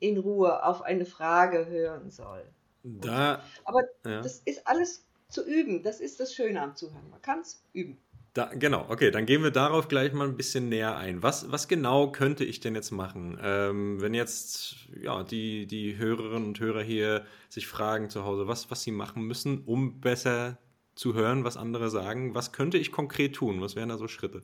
in 0.00 0.18
Ruhe 0.18 0.64
auf 0.64 0.82
eine 0.82 1.06
Frage 1.06 1.66
hören 1.66 2.10
soll? 2.10 2.44
Da, 2.82 3.42
aber 3.64 3.82
ja. 4.04 4.20
das 4.20 4.40
ist 4.44 4.66
alles 4.66 5.04
zu 5.28 5.44
üben. 5.44 5.82
Das 5.82 6.00
ist 6.00 6.20
das 6.20 6.34
Schöne 6.34 6.60
am 6.60 6.76
Zuhören. 6.76 7.08
Man 7.10 7.22
kann 7.22 7.40
es 7.40 7.62
üben. 7.72 7.98
Da, 8.34 8.46
genau, 8.52 8.86
okay, 8.88 9.12
dann 9.12 9.26
gehen 9.26 9.44
wir 9.44 9.52
darauf 9.52 9.86
gleich 9.86 10.12
mal 10.12 10.26
ein 10.26 10.36
bisschen 10.36 10.68
näher 10.68 10.96
ein. 10.96 11.22
Was, 11.22 11.52
was 11.52 11.68
genau 11.68 12.10
könnte 12.10 12.44
ich 12.44 12.58
denn 12.58 12.74
jetzt 12.74 12.90
machen? 12.90 13.38
Ähm, 13.40 14.00
wenn 14.00 14.12
jetzt 14.12 14.74
ja, 15.00 15.22
die, 15.22 15.66
die 15.66 15.96
Hörerinnen 15.96 16.48
und 16.48 16.58
Hörer 16.58 16.82
hier 16.82 17.24
sich 17.48 17.68
fragen 17.68 18.10
zu 18.10 18.24
Hause, 18.24 18.48
was, 18.48 18.72
was 18.72 18.82
sie 18.82 18.90
machen 18.90 19.22
müssen, 19.22 19.62
um 19.66 20.00
besser 20.00 20.58
zu 20.96 21.14
hören, 21.14 21.44
was 21.44 21.56
andere 21.56 21.90
sagen, 21.90 22.34
was 22.34 22.50
könnte 22.50 22.76
ich 22.76 22.90
konkret 22.90 23.36
tun? 23.36 23.60
Was 23.60 23.76
wären 23.76 23.88
da 23.88 23.98
so 23.98 24.08
Schritte? 24.08 24.42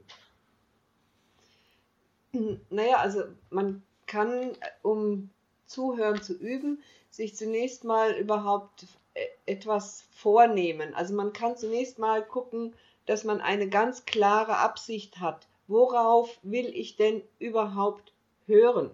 Naja, 2.71 2.99
also 2.99 3.25
man 3.51 3.83
kann, 4.07 4.53
um 4.83 5.31
Zuhören 5.67 6.23
zu 6.23 6.35
üben, 6.35 6.81
sich 7.11 7.35
zunächst 7.35 7.83
mal 7.83 8.13
überhaupt 8.13 8.87
äh, 9.15 9.27
etwas 9.47 10.05
vornehmen. 10.13 10.95
Also 10.95 11.13
man 11.15 11.33
kann 11.33 11.57
zunächst 11.57 11.99
mal 11.99 12.25
gucken, 12.25 12.73
dass 13.11 13.25
man 13.25 13.41
eine 13.41 13.69
ganz 13.69 14.05
klare 14.05 14.59
Absicht 14.59 15.19
hat. 15.19 15.49
Worauf 15.67 16.39
will 16.43 16.67
ich 16.67 16.95
denn 16.95 17.23
überhaupt 17.41 18.13
hören? 18.47 18.93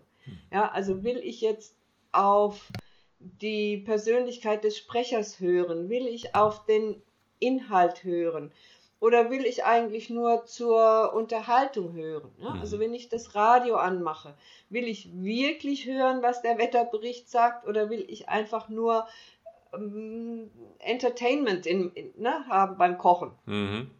Ja, 0.50 0.70
also 0.70 1.04
will 1.04 1.18
ich 1.18 1.42
jetzt 1.42 1.76
auf 2.12 2.66
die 3.18 3.76
Persönlichkeit 3.76 4.64
des 4.64 4.78
Sprechers 4.78 5.38
hören? 5.38 5.90
Will 5.90 6.06
ich 6.06 6.34
auf 6.34 6.64
den 6.64 7.02
Inhalt 7.40 8.04
hören? 8.04 8.52
Oder 9.00 9.30
will 9.30 9.44
ich 9.44 9.64
eigentlich 9.64 10.08
nur 10.08 10.46
zur 10.46 11.12
Unterhaltung 11.12 11.92
hören? 11.92 12.30
Mhm. 12.38 12.46
also 12.60 12.78
wenn 12.78 12.94
ich 12.94 13.10
das 13.10 13.34
Radio 13.34 13.76
anmache, 13.76 14.34
will 14.70 14.88
ich 14.88 15.10
wirklich 15.12 15.86
hören, 15.86 16.22
was 16.22 16.40
der 16.40 16.56
Wetterbericht 16.56 17.28
sagt, 17.28 17.68
oder 17.68 17.90
will 17.90 18.06
ich 18.08 18.30
einfach 18.30 18.70
nur 18.70 19.06
ähm, 19.74 20.50
Entertainment 20.78 21.66
in, 21.66 21.92
in, 21.92 22.14
ne, 22.16 22.46
haben 22.48 22.78
beim 22.78 22.96
Kochen? 22.96 23.32
Mhm. 23.44 23.90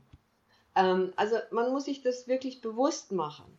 Ähm, 0.77 1.13
also 1.17 1.37
man 1.51 1.73
muss 1.73 1.87
sich 1.87 2.03
das 2.03 2.29
wirklich 2.29 2.61
bewusst 2.61 3.11
machen. 3.11 3.59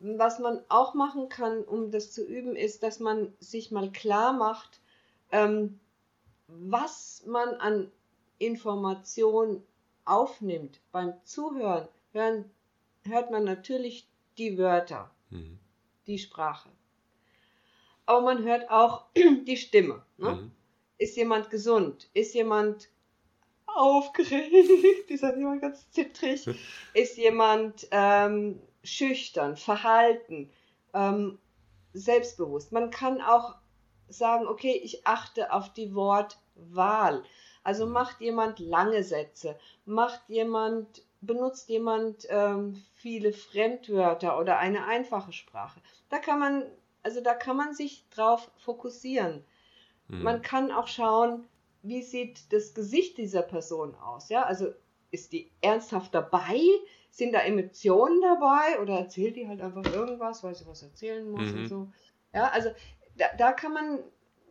Was 0.00 0.38
man 0.38 0.62
auch 0.68 0.94
machen 0.94 1.28
kann, 1.28 1.62
um 1.62 1.90
das 1.90 2.12
zu 2.12 2.26
üben, 2.26 2.56
ist, 2.56 2.82
dass 2.82 2.98
man 2.98 3.32
sich 3.38 3.70
mal 3.70 3.90
klar 3.92 4.32
macht, 4.32 4.80
ähm, 5.30 5.78
was 6.48 7.24
man 7.26 7.54
an 7.54 7.90
Information 8.38 9.62
aufnimmt. 10.04 10.80
Beim 10.92 11.14
Zuhören 11.24 11.88
hören, 12.12 12.50
hört 13.04 13.30
man 13.30 13.44
natürlich 13.44 14.08
die 14.38 14.58
Wörter, 14.58 15.10
mhm. 15.30 15.58
die 16.06 16.18
Sprache. 16.18 16.68
Aber 18.04 18.20
man 18.20 18.44
hört 18.44 18.70
auch 18.70 19.06
die 19.16 19.56
Stimme. 19.56 20.02
Ne? 20.18 20.32
Mhm. 20.32 20.50
Ist 20.98 21.16
jemand 21.16 21.50
gesund? 21.50 22.08
Ist 22.14 22.34
jemand 22.34 22.88
aufgeregt, 23.76 25.10
ist 25.10 25.22
jemand 25.22 25.60
ganz 25.60 25.90
zittrig, 25.90 26.48
ist 26.94 27.16
jemand 27.16 27.86
ähm, 27.90 28.60
schüchtern, 28.82 29.56
verhalten, 29.56 30.50
ähm, 30.94 31.38
selbstbewusst. 31.92 32.72
Man 32.72 32.90
kann 32.90 33.20
auch 33.20 33.56
sagen, 34.08 34.46
okay, 34.46 34.80
ich 34.82 35.06
achte 35.06 35.52
auf 35.52 35.72
die 35.72 35.94
Wortwahl. 35.94 37.22
Also 37.64 37.86
macht 37.86 38.20
jemand 38.20 38.60
lange 38.60 39.02
Sätze, 39.02 39.58
macht 39.84 40.20
jemand, 40.28 41.02
benutzt 41.20 41.68
jemand 41.68 42.26
ähm, 42.28 42.82
viele 42.94 43.32
Fremdwörter 43.32 44.38
oder 44.38 44.58
eine 44.58 44.84
einfache 44.86 45.32
Sprache. 45.32 45.80
Da 46.08 46.18
kann 46.18 46.38
man, 46.38 46.64
also 47.02 47.20
da 47.20 47.34
kann 47.34 47.56
man 47.56 47.74
sich 47.74 48.04
drauf 48.10 48.50
fokussieren. 48.58 49.44
Mhm. 50.06 50.22
Man 50.22 50.42
kann 50.42 50.70
auch 50.70 50.86
schauen, 50.86 51.48
wie 51.86 52.02
sieht 52.02 52.52
das 52.52 52.74
Gesicht 52.74 53.18
dieser 53.18 53.42
Person 53.42 53.94
aus? 53.94 54.28
Ja, 54.28 54.42
also 54.44 54.72
ist 55.10 55.32
die 55.32 55.50
ernsthaft 55.60 56.14
dabei? 56.14 56.60
Sind 57.10 57.32
da 57.32 57.40
Emotionen 57.40 58.20
dabei? 58.20 58.80
Oder 58.80 58.98
erzählt 58.98 59.36
die 59.36 59.48
halt 59.48 59.60
einfach 59.60 59.84
irgendwas, 59.92 60.42
weil 60.42 60.54
sie 60.54 60.66
was 60.66 60.82
erzählen 60.82 61.30
muss 61.30 61.52
mhm. 61.52 61.58
und 61.58 61.68
so? 61.68 61.88
Ja, 62.34 62.48
also 62.48 62.70
da, 63.16 63.26
da 63.38 63.52
kann 63.52 63.72
man 63.72 64.00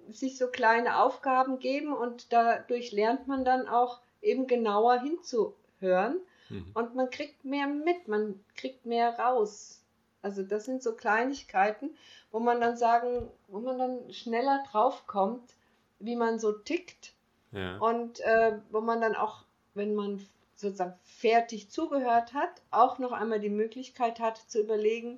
sich 0.09 0.37
so 0.37 0.47
kleine 0.47 1.01
Aufgaben 1.01 1.59
geben 1.59 1.93
und 1.93 2.31
dadurch 2.31 2.91
lernt 2.91 3.27
man 3.27 3.43
dann 3.43 3.67
auch 3.67 4.01
eben 4.21 4.47
genauer 4.47 5.01
hinzuhören 5.01 6.19
mhm. 6.49 6.71
und 6.73 6.95
man 6.95 7.09
kriegt 7.09 7.43
mehr 7.43 7.67
mit, 7.67 8.07
man 8.07 8.43
kriegt 8.55 8.85
mehr 8.85 9.17
raus. 9.19 9.83
Also 10.21 10.41
das 10.41 10.65
sind 10.65 10.81
so 10.81 10.95
Kleinigkeiten, 10.95 11.95
wo 12.31 12.39
man 12.39 12.59
dann 12.59 12.77
sagen, 12.77 13.29
wo 13.47 13.59
man 13.59 13.77
dann 13.77 14.13
schneller 14.13 14.63
drauf 14.71 15.05
kommt, 15.05 15.53
wie 15.99 16.15
man 16.15 16.39
so 16.39 16.51
tickt 16.51 17.14
ja. 17.55 17.77
Und 17.77 18.19
äh, 18.19 18.59
wo 18.69 18.81
man 18.81 19.00
dann 19.00 19.15
auch, 19.15 19.45
wenn 19.74 19.95
man 19.95 20.19
sozusagen 20.55 20.93
fertig 21.03 21.69
zugehört 21.69 22.33
hat, 22.33 22.62
auch 22.69 23.00
noch 23.00 23.13
einmal 23.13 23.39
die 23.39 23.50
Möglichkeit 23.50 24.19
hat 24.19 24.38
zu 24.38 24.62
überlegen, 24.62 25.17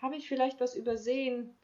habe 0.00 0.16
ich 0.16 0.28
vielleicht 0.28 0.60
was 0.60 0.74
übersehen? 0.74 1.54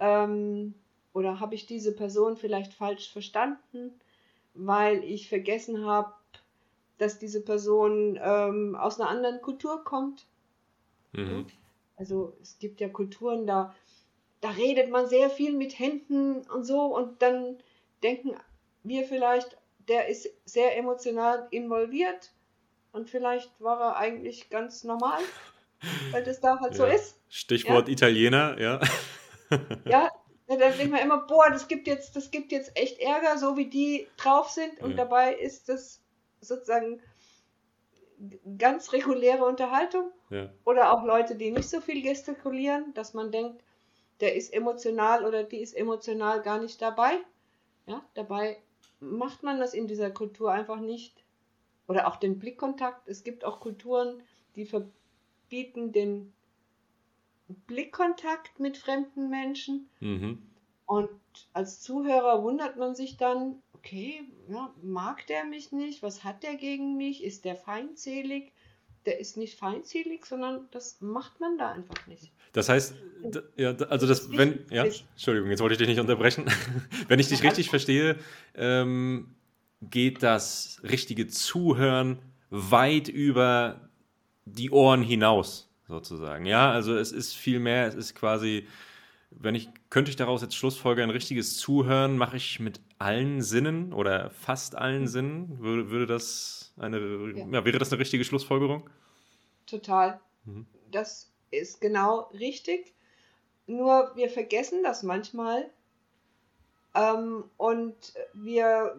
Ähm, 0.00 0.74
oder 1.14 1.40
habe 1.40 1.54
ich 1.54 1.66
diese 1.66 1.92
Person 1.92 2.36
vielleicht 2.36 2.74
falsch 2.74 3.10
verstanden, 3.10 3.98
weil 4.54 5.02
ich 5.02 5.28
vergessen 5.28 5.86
habe, 5.86 6.12
dass 6.98 7.18
diese 7.18 7.40
Person 7.40 8.20
ähm, 8.22 8.76
aus 8.76 9.00
einer 9.00 9.08
anderen 9.08 9.40
Kultur 9.40 9.82
kommt? 9.82 10.26
Mhm. 11.12 11.46
Also 11.96 12.36
es 12.42 12.58
gibt 12.58 12.80
ja 12.80 12.88
Kulturen, 12.88 13.46
da, 13.46 13.74
da 14.42 14.50
redet 14.50 14.90
man 14.90 15.06
sehr 15.06 15.30
viel 15.30 15.54
mit 15.54 15.78
Händen 15.78 16.42
und 16.50 16.64
so 16.64 16.94
und 16.94 17.22
dann 17.22 17.56
denken 18.02 18.34
wir 18.82 19.04
vielleicht, 19.04 19.56
der 19.88 20.08
ist 20.08 20.28
sehr 20.44 20.76
emotional 20.76 21.46
involviert 21.50 22.32
und 22.92 23.08
vielleicht 23.08 23.50
war 23.60 23.80
er 23.80 23.96
eigentlich 23.96 24.50
ganz 24.50 24.84
normal, 24.84 25.20
weil 26.10 26.22
das 26.24 26.40
da 26.40 26.60
halt 26.60 26.72
ja. 26.72 26.78
so 26.78 26.86
ist. 26.86 27.20
Stichwort 27.28 27.88
ja. 27.88 27.92
Italiener, 27.92 28.60
ja. 28.60 28.80
ja, 29.84 30.10
dann 30.46 30.58
denkt 30.58 30.90
man 30.90 31.00
immer, 31.00 31.26
boah, 31.26 31.50
das 31.50 31.68
gibt 31.68 31.86
jetzt, 31.86 32.16
das 32.16 32.30
gibt 32.30 32.52
jetzt 32.52 32.76
echt 32.76 32.98
Ärger, 33.00 33.38
so 33.38 33.56
wie 33.56 33.66
die 33.66 34.06
drauf 34.16 34.50
sind 34.50 34.80
und 34.80 34.92
ja. 34.92 34.96
dabei 34.98 35.34
ist 35.34 35.68
das 35.68 36.00
sozusagen 36.40 37.00
ganz 38.58 38.92
reguläre 38.92 39.44
Unterhaltung. 39.44 40.10
Oder 40.64 40.92
auch 40.92 41.04
Leute, 41.04 41.34
die 41.34 41.50
nicht 41.50 41.68
so 41.68 41.80
viel 41.82 42.02
gestikulieren, 42.02 42.94
dass 42.94 43.12
man 43.12 43.30
denkt, 43.30 43.62
der 44.20 44.34
ist 44.34 44.54
emotional 44.54 45.26
oder 45.26 45.44
die 45.44 45.60
ist 45.60 45.76
emotional 45.76 46.40
gar 46.40 46.58
nicht 46.58 46.80
dabei. 46.80 47.18
Ja, 47.86 48.02
dabei 48.14 48.56
macht 49.02 49.42
man 49.42 49.58
das 49.58 49.74
in 49.74 49.86
dieser 49.86 50.10
Kultur 50.10 50.52
einfach 50.52 50.80
nicht. 50.80 51.24
Oder 51.88 52.06
auch 52.06 52.16
den 52.16 52.38
Blickkontakt. 52.38 53.08
Es 53.08 53.24
gibt 53.24 53.44
auch 53.44 53.60
Kulturen, 53.60 54.22
die 54.54 54.64
verbieten 54.64 55.92
den 55.92 56.32
Blickkontakt 57.66 58.60
mit 58.60 58.78
fremden 58.78 59.28
Menschen. 59.28 59.88
Mhm. 60.00 60.42
Und 60.86 61.10
als 61.52 61.80
Zuhörer 61.80 62.42
wundert 62.42 62.76
man 62.76 62.94
sich 62.94 63.16
dann, 63.16 63.60
okay, 63.74 64.24
ja, 64.48 64.72
mag 64.82 65.26
der 65.26 65.44
mich 65.44 65.72
nicht? 65.72 66.02
Was 66.02 66.22
hat 66.24 66.42
der 66.42 66.54
gegen 66.54 66.96
mich? 66.96 67.24
Ist 67.24 67.44
der 67.44 67.56
feindselig? 67.56 68.52
Der 69.06 69.18
ist 69.18 69.36
nicht 69.36 69.58
feindselig, 69.58 70.26
sondern 70.26 70.68
das 70.70 71.00
macht 71.00 71.40
man 71.40 71.58
da 71.58 71.72
einfach 71.72 72.06
nicht. 72.06 72.32
Das 72.52 72.68
heißt, 72.68 72.94
ja, 73.56 73.74
also 73.88 74.06
das, 74.06 74.30
wenn, 74.36 74.64
ja, 74.70 74.84
Entschuldigung, 74.84 75.50
jetzt 75.50 75.60
wollte 75.60 75.72
ich 75.72 75.78
dich 75.78 75.88
nicht 75.88 76.00
unterbrechen. 76.00 76.44
wenn 77.08 77.18
ich 77.18 77.28
dich 77.28 77.42
richtig 77.42 77.70
verstehe, 77.70 78.16
ähm, 78.54 79.34
geht 79.80 80.22
das 80.22 80.80
richtige 80.84 81.26
Zuhören 81.26 82.18
weit 82.50 83.08
über 83.08 83.90
die 84.44 84.70
Ohren 84.70 85.02
hinaus, 85.02 85.70
sozusagen. 85.88 86.46
Ja, 86.46 86.70
also 86.70 86.96
es 86.96 87.10
ist 87.12 87.34
viel 87.34 87.58
mehr, 87.58 87.86
es 87.86 87.94
ist 87.94 88.14
quasi, 88.14 88.66
wenn 89.30 89.54
ich, 89.54 89.68
könnte 89.90 90.10
ich 90.10 90.16
daraus 90.16 90.42
jetzt 90.42 90.54
Schlussfolger 90.54 91.02
ein 91.02 91.10
richtiges 91.10 91.56
Zuhören 91.56 92.16
mache 92.16 92.36
ich 92.36 92.60
mit 92.60 92.80
allen 93.02 93.42
Sinnen 93.42 93.92
oder 93.92 94.30
fast 94.30 94.76
allen 94.76 95.08
Sinnen. 95.08 95.58
Würde, 95.58 95.90
würde 95.90 96.06
das 96.06 96.72
eine, 96.78 96.98
ja. 97.36 97.46
ja 97.46 97.64
wäre 97.64 97.78
das 97.78 97.90
eine 97.90 98.00
richtige 98.00 98.24
Schlussfolgerung? 98.24 98.88
Total. 99.66 100.20
Mhm. 100.44 100.66
Das 100.90 101.30
ist 101.50 101.80
genau 101.80 102.30
richtig. 102.32 102.94
Nur 103.66 104.12
wir 104.14 104.30
vergessen 104.30 104.82
das 104.84 105.02
manchmal. 105.02 105.68
Ähm, 106.94 107.44
und 107.56 107.96
wir, 108.34 108.96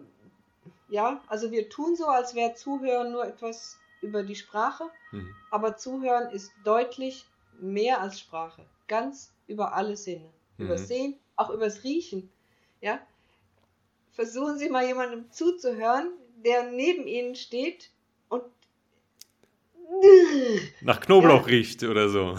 ja, 0.88 1.22
also 1.28 1.50
wir 1.50 1.68
tun 1.70 1.96
so, 1.96 2.06
als 2.06 2.34
wäre 2.34 2.54
Zuhören 2.54 3.12
nur 3.12 3.24
etwas 3.26 3.78
über 4.02 4.22
die 4.22 4.36
Sprache. 4.36 4.84
Mhm. 5.12 5.34
Aber 5.50 5.76
Zuhören 5.76 6.30
ist 6.30 6.52
deutlich 6.64 7.24
mehr 7.58 8.00
als 8.00 8.20
Sprache. 8.20 8.66
Ganz 8.86 9.32
über 9.46 9.74
alle 9.74 9.96
Sinne. 9.96 10.30
Mhm. 10.58 10.66
Über 10.66 10.76
Sehen, 10.76 11.14
auch 11.36 11.48
übers 11.48 11.84
Riechen. 11.84 12.30
Ja? 12.82 13.00
Versuchen 14.14 14.58
Sie 14.58 14.68
mal 14.68 14.86
jemandem 14.86 15.30
zuzuhören, 15.30 16.08
der 16.36 16.70
neben 16.70 17.06
Ihnen 17.06 17.34
steht 17.34 17.90
und 18.28 18.44
nach 20.80 21.00
Knoblauch 21.00 21.46
ja. 21.46 21.54
riecht 21.54 21.82
oder 21.82 22.08
so. 22.08 22.36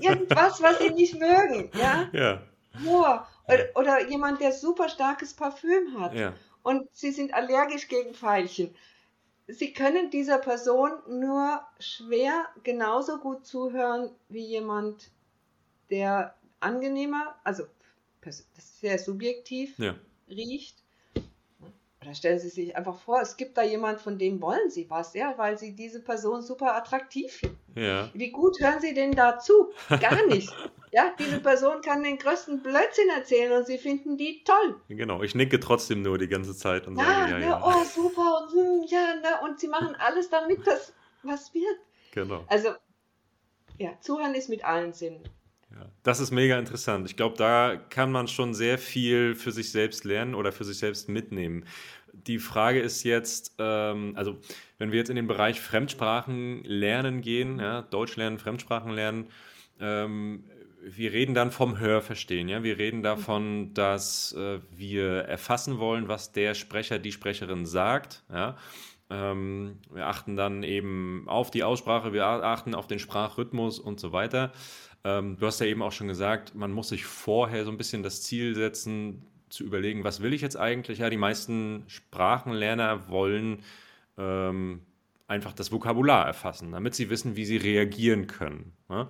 Irgendwas, 0.00 0.60
was 0.62 0.78
sie 0.78 0.90
nicht 0.90 1.18
mögen, 1.18 1.70
ja? 1.74 2.08
Ja. 2.12 2.42
Oder, 2.84 3.26
oder 3.74 4.08
jemand, 4.08 4.40
der 4.40 4.52
super 4.52 4.88
starkes 4.88 5.34
Parfüm 5.34 5.98
hat. 6.00 6.14
Ja. 6.14 6.34
Und 6.62 6.88
sie 6.92 7.12
sind 7.12 7.32
allergisch 7.32 7.88
gegen 7.88 8.12
Veilchen. 8.12 8.74
Sie 9.46 9.72
können 9.72 10.10
dieser 10.10 10.38
Person 10.38 10.90
nur 11.08 11.62
schwer 11.78 12.46
genauso 12.64 13.18
gut 13.18 13.46
zuhören 13.46 14.10
wie 14.28 14.44
jemand, 14.44 15.10
der 15.88 16.34
angenehmer, 16.58 17.36
also 17.44 17.64
das 18.22 18.40
ist 18.56 18.80
sehr 18.80 18.98
subjektiv 18.98 19.78
ja. 19.78 19.94
riecht 20.28 20.82
oder 22.06 22.14
stellen 22.14 22.38
Sie 22.38 22.48
sich 22.48 22.76
einfach 22.76 22.98
vor, 23.00 23.20
es 23.20 23.36
gibt 23.36 23.58
da 23.58 23.62
jemand, 23.62 24.00
von 24.00 24.16
dem 24.16 24.40
wollen 24.40 24.70
Sie 24.70 24.88
was, 24.88 25.12
ja, 25.14 25.34
weil 25.36 25.58
Sie 25.58 25.74
diese 25.74 26.00
Person 26.00 26.40
super 26.40 26.76
attraktiv 26.76 27.32
finden. 27.32 27.58
Ja. 27.74 28.08
Wie 28.14 28.30
gut 28.30 28.56
hören 28.60 28.80
Sie 28.80 28.94
denn 28.94 29.12
dazu? 29.12 29.72
Gar 29.88 30.26
nicht. 30.26 30.48
ja, 30.92 31.12
diese 31.18 31.40
Person 31.40 31.80
kann 31.82 32.04
den 32.04 32.16
größten 32.16 32.62
Blödsinn 32.62 33.08
erzählen 33.16 33.52
und 33.52 33.66
Sie 33.66 33.78
finden 33.78 34.16
die 34.16 34.44
toll. 34.44 34.80
Genau, 34.88 35.22
ich 35.22 35.34
nicke 35.34 35.58
trotzdem 35.58 36.02
nur 36.02 36.16
die 36.16 36.28
ganze 36.28 36.56
Zeit 36.56 36.86
und 36.86 36.96
ja, 36.96 37.04
sage, 37.04 37.32
ja, 37.32 37.38
ne, 37.38 37.44
ja. 37.44 37.62
Oh, 37.64 37.84
super, 37.84 38.42
und, 38.42 38.52
hm, 38.52 38.84
ja, 38.86 39.14
ne, 39.16 39.44
und 39.44 39.58
Sie 39.58 39.68
machen 39.68 39.96
alles 39.98 40.30
damit, 40.30 40.64
dass 40.66 40.92
was 41.24 41.52
wird. 41.54 41.78
Genau. 42.12 42.44
Also, 42.46 42.70
ja, 43.78 43.90
zuhören 44.00 44.34
ist 44.34 44.48
mit 44.48 44.64
allen 44.64 44.92
Sinnen. 44.92 45.28
Ja, 45.76 45.90
das 46.02 46.20
ist 46.20 46.30
mega 46.30 46.58
interessant. 46.58 47.08
Ich 47.10 47.16
glaube, 47.16 47.36
da 47.36 47.76
kann 47.76 48.10
man 48.10 48.28
schon 48.28 48.54
sehr 48.54 48.78
viel 48.78 49.34
für 49.34 49.52
sich 49.52 49.72
selbst 49.72 50.04
lernen 50.04 50.34
oder 50.34 50.52
für 50.52 50.64
sich 50.64 50.78
selbst 50.78 51.08
mitnehmen. 51.08 51.66
Die 52.26 52.38
Frage 52.38 52.80
ist 52.80 53.02
jetzt, 53.02 53.54
ähm, 53.58 54.12
also 54.16 54.38
wenn 54.78 54.92
wir 54.92 54.98
jetzt 54.98 55.10
in 55.10 55.16
den 55.16 55.26
Bereich 55.26 55.60
Fremdsprachen 55.60 56.64
lernen 56.64 57.20
gehen, 57.20 57.58
ja, 57.58 57.82
Deutsch 57.82 58.16
lernen, 58.16 58.38
Fremdsprachen 58.38 58.92
lernen, 58.92 59.26
ähm, 59.80 60.44
wir 60.88 61.12
reden 61.12 61.34
dann 61.34 61.50
vom 61.50 61.78
Hörverstehen, 61.78 62.48
ja. 62.48 62.62
Wir 62.62 62.78
reden 62.78 63.02
davon, 63.02 63.74
dass 63.74 64.32
äh, 64.32 64.60
wir 64.70 65.22
erfassen 65.22 65.78
wollen, 65.78 66.06
was 66.06 66.32
der 66.32 66.54
Sprecher, 66.54 66.98
die 66.98 67.12
Sprecherin 67.12 67.66
sagt, 67.66 68.22
ja. 68.32 68.56
Ähm, 69.08 69.78
wir 69.92 70.06
achten 70.06 70.36
dann 70.36 70.62
eben 70.62 71.24
auf 71.28 71.50
die 71.50 71.62
Aussprache, 71.62 72.12
wir 72.12 72.24
achten 72.26 72.74
auf 72.74 72.86
den 72.88 72.98
Sprachrhythmus 72.98 73.78
und 73.78 74.00
so 74.00 74.12
weiter. 74.12 74.52
Ähm, 75.04 75.36
du 75.38 75.46
hast 75.46 75.60
ja 75.60 75.66
eben 75.66 75.82
auch 75.82 75.92
schon 75.92 76.08
gesagt, 76.08 76.54
man 76.54 76.72
muss 76.72 76.88
sich 76.88 77.04
vorher 77.04 77.64
so 77.64 77.70
ein 77.70 77.78
bisschen 77.78 78.02
das 78.02 78.22
Ziel 78.22 78.54
setzen, 78.56 79.24
zu 79.48 79.64
überlegen, 79.64 80.04
was 80.04 80.22
will 80.22 80.32
ich 80.32 80.42
jetzt 80.42 80.56
eigentlich? 80.56 80.98
Ja, 80.98 81.10
die 81.10 81.16
meisten 81.16 81.84
Sprachenlerner 81.86 83.08
wollen 83.08 83.62
ähm, 84.18 84.82
einfach 85.28 85.52
das 85.52 85.72
Vokabular 85.72 86.26
erfassen, 86.26 86.72
damit 86.72 86.94
sie 86.94 87.10
wissen, 87.10 87.36
wie 87.36 87.44
sie 87.44 87.56
reagieren 87.56 88.26
können. 88.26 88.72
Ne? 88.88 89.08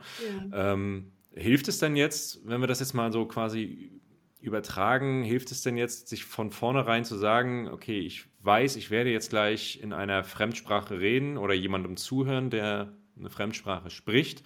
Ja. 0.51 0.72
Ähm, 0.72 1.12
hilft 1.35 1.68
es 1.68 1.79
denn 1.79 1.96
jetzt, 1.96 2.46
wenn 2.46 2.61
wir 2.61 2.66
das 2.66 2.81
jetzt 2.81 2.94
mal 2.94 3.12
so 3.12 3.27
quasi 3.27 4.01
übertragen, 4.40 5.22
hilft 5.25 5.51
es 5.51 5.62
denn 5.62 5.77
jetzt, 5.77 6.09
sich 6.09 6.25
von 6.25 6.51
vornherein 6.51 7.05
zu 7.05 7.16
sagen, 7.16 7.68
okay, 7.68 7.99
ich 8.01 8.27
weiß, 8.40 8.77
ich 8.77 8.90
werde 8.90 9.11
jetzt 9.11 9.31
gleich 9.31 9.81
in 9.83 9.92
einer 9.92 10.22
Fremdsprache 10.25 11.01
reden 11.01 11.37
oder 11.37 11.55
jemandem 11.55 11.96
zuhören, 11.96 12.51
der 12.51 12.92
eine 13.18 13.31
Fremdsprache 13.31 13.90
spricht? 13.90 14.44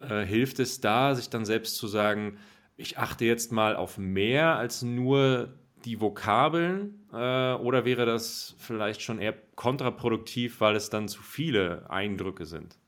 äh, 0.00 0.24
hilft 0.24 0.58
es 0.60 0.80
da, 0.80 1.14
sich 1.14 1.30
dann 1.30 1.44
selbst 1.44 1.76
zu 1.76 1.86
sagen, 1.86 2.38
ich 2.78 2.96
achte 2.96 3.24
jetzt 3.24 3.52
mal 3.52 3.76
auf 3.76 3.98
mehr 3.98 4.56
als 4.56 4.82
nur 4.82 5.52
die 5.84 6.00
Vokabeln 6.00 7.06
äh, 7.12 7.54
oder 7.54 7.84
wäre 7.84 8.06
das 8.06 8.54
vielleicht 8.58 9.02
schon 9.02 9.20
eher 9.20 9.34
kontraproduktiv, 9.56 10.60
weil 10.60 10.76
es 10.76 10.88
dann 10.88 11.08
zu 11.08 11.20
viele 11.20 11.90
Eindrücke 11.90 12.46
sind? 12.46 12.78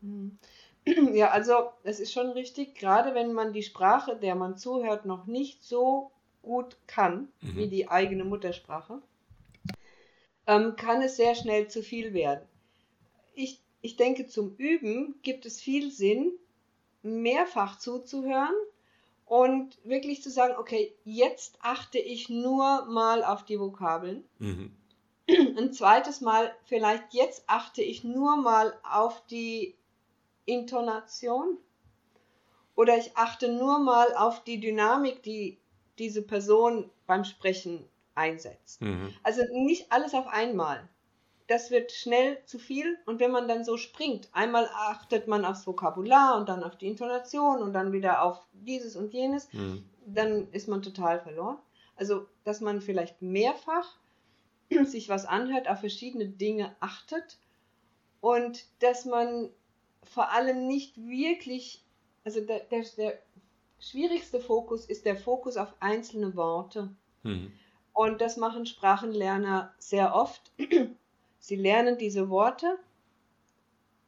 Hm. 0.00 0.38
Ja, 1.14 1.30
also 1.30 1.52
es 1.84 2.00
ist 2.00 2.12
schon 2.12 2.30
richtig, 2.30 2.74
gerade 2.74 3.14
wenn 3.14 3.32
man 3.32 3.52
die 3.52 3.62
Sprache, 3.62 4.16
der 4.16 4.34
man 4.34 4.56
zuhört, 4.56 5.06
noch 5.06 5.26
nicht 5.26 5.62
so 5.62 6.10
gut 6.42 6.76
kann 6.88 7.28
mhm. 7.40 7.56
wie 7.56 7.68
die 7.68 7.88
eigene 7.88 8.24
Muttersprache, 8.24 9.00
ähm, 10.48 10.74
kann 10.74 11.00
es 11.00 11.16
sehr 11.16 11.36
schnell 11.36 11.68
zu 11.68 11.84
viel 11.84 12.14
werden. 12.14 12.44
Ich 13.34 13.60
ich 13.80 13.96
denke, 13.96 14.28
zum 14.28 14.54
Üben 14.56 15.16
gibt 15.22 15.44
es 15.44 15.60
viel 15.60 15.90
Sinn, 15.90 16.32
mehrfach 17.02 17.78
zuzuhören 17.78 18.54
und 19.32 19.78
wirklich 19.82 20.22
zu 20.22 20.28
sagen, 20.28 20.56
okay, 20.58 20.94
jetzt 21.06 21.56
achte 21.62 21.98
ich 21.98 22.28
nur 22.28 22.84
mal 22.84 23.24
auf 23.24 23.46
die 23.46 23.58
Vokabeln. 23.58 24.24
Mhm. 24.38 24.76
Ein 25.26 25.72
zweites 25.72 26.20
Mal, 26.20 26.54
vielleicht 26.66 27.14
jetzt 27.14 27.44
achte 27.46 27.80
ich 27.80 28.04
nur 28.04 28.36
mal 28.36 28.78
auf 28.82 29.24
die 29.28 29.74
Intonation. 30.44 31.56
Oder 32.74 32.98
ich 32.98 33.16
achte 33.16 33.48
nur 33.48 33.78
mal 33.78 34.14
auf 34.16 34.44
die 34.44 34.60
Dynamik, 34.60 35.22
die 35.22 35.56
diese 35.98 36.20
Person 36.20 36.90
beim 37.06 37.24
Sprechen 37.24 37.88
einsetzt. 38.14 38.82
Mhm. 38.82 39.14
Also 39.22 39.44
nicht 39.50 39.90
alles 39.92 40.12
auf 40.12 40.26
einmal 40.26 40.86
das 41.52 41.70
wird 41.70 41.92
schnell 41.92 42.38
zu 42.46 42.58
viel 42.58 42.96
und 43.04 43.20
wenn 43.20 43.30
man 43.30 43.46
dann 43.46 43.62
so 43.62 43.76
springt, 43.76 44.30
einmal 44.32 44.66
achtet 44.72 45.28
man 45.28 45.44
aufs 45.44 45.66
Vokabular 45.66 46.38
und 46.38 46.48
dann 46.48 46.64
auf 46.64 46.78
die 46.78 46.86
Intonation 46.86 47.60
und 47.60 47.74
dann 47.74 47.92
wieder 47.92 48.22
auf 48.22 48.40
dieses 48.54 48.96
und 48.96 49.12
jenes, 49.12 49.52
mhm. 49.52 49.84
dann 50.06 50.50
ist 50.52 50.66
man 50.66 50.80
total 50.80 51.20
verloren. 51.20 51.58
Also, 51.94 52.26
dass 52.44 52.62
man 52.62 52.80
vielleicht 52.80 53.20
mehrfach 53.20 53.98
sich 54.84 55.10
was 55.10 55.26
anhört, 55.26 55.68
auf 55.68 55.80
verschiedene 55.80 56.26
Dinge 56.26 56.74
achtet 56.80 57.36
und 58.22 58.64
dass 58.78 59.04
man 59.04 59.50
vor 60.04 60.30
allem 60.30 60.66
nicht 60.66 60.96
wirklich, 60.96 61.84
also 62.24 62.40
der, 62.40 62.60
der, 62.60 62.82
der 62.96 63.18
schwierigste 63.78 64.40
Fokus 64.40 64.86
ist 64.86 65.04
der 65.04 65.16
Fokus 65.16 65.58
auf 65.58 65.74
einzelne 65.80 66.34
Worte. 66.34 66.96
Mhm. 67.24 67.52
Und 67.92 68.22
das 68.22 68.38
machen 68.38 68.64
Sprachenlerner 68.64 69.74
sehr 69.76 70.14
oft. 70.14 70.50
Sie 71.42 71.56
lernen 71.56 71.98
diese 71.98 72.30
Worte 72.30 72.78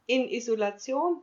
in 0.07 0.29
Isolation 0.29 1.21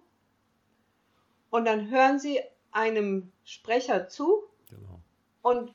und 1.48 1.64
dann 1.64 1.90
hören 1.90 2.18
sie 2.18 2.38
einem 2.70 3.32
Sprecher 3.44 4.08
zu 4.08 4.42
genau. 4.68 5.00
und 5.40 5.74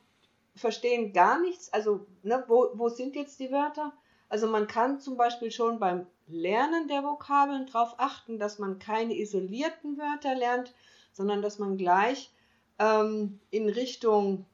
verstehen 0.55 1.11
gar 1.11 1.41
nichts. 1.41 1.73
Also, 1.73 2.05
ne, 2.21 2.43
wo, 2.47 2.69
wo 2.75 2.87
sind 2.87 3.15
jetzt 3.15 3.39
die 3.39 3.51
Wörter? 3.51 3.93
Also 4.29 4.47
man 4.47 4.67
kann 4.67 4.99
zum 4.99 5.17
Beispiel 5.17 5.49
schon 5.49 5.79
beim 5.79 6.05
Lernen 6.27 6.87
der 6.87 7.03
Vokabeln 7.03 7.65
darauf 7.65 7.95
achten, 7.97 8.37
dass 8.37 8.59
man 8.59 8.77
keine 8.77 9.17
isolierten 9.17 9.97
Wörter 9.97 10.35
lernt, 10.35 10.71
sondern 11.13 11.41
dass 11.41 11.57
man 11.57 11.77
gleich 11.77 12.29
ähm, 12.77 13.39
in 13.49 13.69
Richtung 13.69 14.45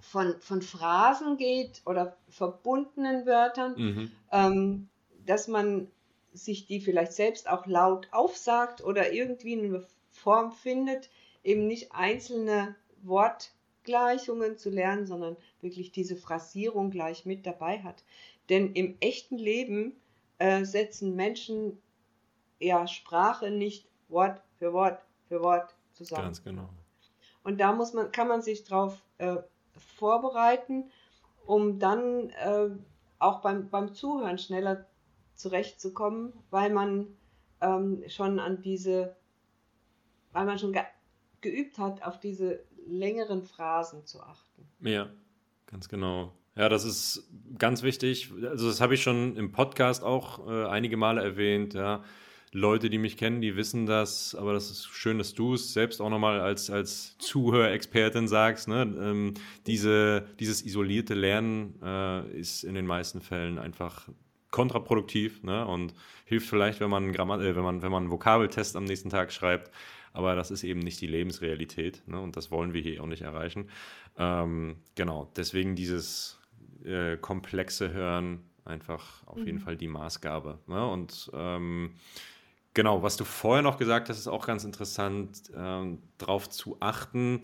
von, 0.00 0.40
von 0.40 0.62
Phrasen 0.62 1.36
geht 1.36 1.82
oder 1.84 2.16
verbundenen 2.30 3.26
Wörtern. 3.26 3.74
Mhm. 3.76 4.12
Ähm, 4.30 4.88
dass 5.26 5.48
man 5.48 5.90
sich 6.32 6.66
die 6.66 6.80
vielleicht 6.80 7.12
selbst 7.12 7.48
auch 7.48 7.66
laut 7.66 8.08
aufsagt 8.10 8.82
oder 8.82 9.12
irgendwie 9.12 9.58
eine 9.58 9.86
Form 10.10 10.52
findet, 10.52 11.10
eben 11.44 11.66
nicht 11.66 11.92
einzelne 11.92 12.74
Wortgleichungen 13.02 14.56
zu 14.56 14.70
lernen, 14.70 15.06
sondern 15.06 15.36
wirklich 15.60 15.92
diese 15.92 16.16
Phrasierung 16.16 16.90
gleich 16.90 17.26
mit 17.26 17.46
dabei 17.46 17.82
hat. 17.82 18.04
Denn 18.48 18.72
im 18.72 18.96
echten 19.00 19.38
Leben 19.38 19.96
äh, 20.38 20.64
setzen 20.64 21.14
Menschen 21.16 21.80
ja 22.58 22.86
Sprache 22.86 23.50
nicht 23.50 23.88
Wort 24.08 24.40
für 24.58 24.72
Wort 24.72 25.00
für 25.28 25.42
Wort 25.42 25.74
zusammen. 25.92 26.24
Ganz 26.24 26.42
genau. 26.42 26.68
Und 27.44 27.58
da 27.58 27.72
muss 27.72 27.92
man, 27.92 28.12
kann 28.12 28.28
man 28.28 28.42
sich 28.42 28.64
darauf 28.64 29.02
äh, 29.18 29.36
vorbereiten, 29.96 30.90
um 31.46 31.78
dann 31.78 32.30
äh, 32.30 32.70
auch 33.18 33.40
beim, 33.40 33.68
beim 33.68 33.94
Zuhören 33.94 34.38
schneller 34.38 34.86
zurechtzukommen, 35.34 36.32
weil 36.50 36.70
man 36.70 37.06
ähm, 37.60 38.02
schon 38.08 38.38
an 38.38 38.62
diese, 38.62 39.16
weil 40.32 40.46
man 40.46 40.58
schon 40.58 40.72
ge 40.72 40.82
geübt 41.40 41.78
hat, 41.78 42.04
auf 42.04 42.20
diese 42.20 42.60
längeren 42.86 43.42
Phrasen 43.42 44.06
zu 44.06 44.22
achten. 44.22 44.64
Ja, 44.80 45.08
ganz 45.66 45.88
genau. 45.88 46.32
Ja, 46.54 46.68
das 46.68 46.84
ist 46.84 47.28
ganz 47.58 47.82
wichtig. 47.82 48.30
Also 48.48 48.68
das 48.68 48.80
habe 48.80 48.94
ich 48.94 49.02
schon 49.02 49.36
im 49.36 49.50
Podcast 49.50 50.04
auch 50.04 50.46
äh, 50.46 50.66
einige 50.66 50.96
Male 50.96 51.20
erwähnt. 51.20 51.74
Ja, 51.74 52.04
Leute, 52.52 52.90
die 52.90 52.98
mich 52.98 53.16
kennen, 53.16 53.40
die 53.40 53.56
wissen 53.56 53.86
das, 53.86 54.34
aber 54.34 54.52
das 54.52 54.70
ist 54.70 54.86
schön, 54.86 55.16
dass 55.16 55.32
du 55.32 55.54
es 55.54 55.72
selbst 55.72 56.02
auch 56.02 56.10
nochmal 56.10 56.40
als, 56.40 56.68
als 56.68 57.16
Zuhörexpertin 57.16 58.28
sagst. 58.28 58.68
Ne? 58.68 58.82
Ähm, 58.82 59.34
diese, 59.66 60.26
dieses 60.38 60.62
isolierte 60.62 61.14
Lernen 61.14 61.80
äh, 61.82 62.38
ist 62.38 62.62
in 62.62 62.74
den 62.74 62.86
meisten 62.86 63.22
Fällen 63.22 63.58
einfach 63.58 64.06
kontraproduktiv 64.52 65.42
ne? 65.42 65.66
und 65.66 65.94
hilft 66.24 66.48
vielleicht, 66.48 66.78
wenn 66.78 66.90
man, 66.90 67.12
Grammat 67.12 67.40
äh, 67.40 67.56
wenn, 67.56 67.64
man, 67.64 67.82
wenn 67.82 67.90
man 67.90 68.04
einen 68.04 68.12
Vokabeltest 68.12 68.76
am 68.76 68.84
nächsten 68.84 69.10
Tag 69.10 69.32
schreibt. 69.32 69.72
Aber 70.12 70.36
das 70.36 70.52
ist 70.52 70.62
eben 70.62 70.80
nicht 70.80 71.00
die 71.00 71.06
Lebensrealität 71.08 72.02
ne? 72.06 72.20
und 72.20 72.36
das 72.36 72.52
wollen 72.52 72.72
wir 72.72 72.80
hier 72.80 73.02
auch 73.02 73.06
nicht 73.06 73.22
erreichen. 73.22 73.68
Ähm, 74.16 74.76
genau, 74.94 75.32
deswegen 75.34 75.74
dieses 75.74 76.38
äh, 76.84 77.16
komplexe 77.16 77.92
Hören 77.92 78.44
einfach 78.64 79.26
auf 79.26 79.38
mhm. 79.38 79.46
jeden 79.46 79.58
Fall 79.58 79.76
die 79.76 79.88
Maßgabe. 79.88 80.60
Ne? 80.68 80.86
Und 80.86 81.30
ähm, 81.34 81.94
Genau, 82.74 83.02
was 83.02 83.16
du 83.16 83.24
vorher 83.24 83.62
noch 83.62 83.76
gesagt 83.76 84.08
hast, 84.08 84.18
ist 84.18 84.28
auch 84.28 84.46
ganz 84.46 84.64
interessant, 84.64 85.42
ähm, 85.54 85.98
darauf 86.16 86.48
zu 86.48 86.78
achten, 86.80 87.42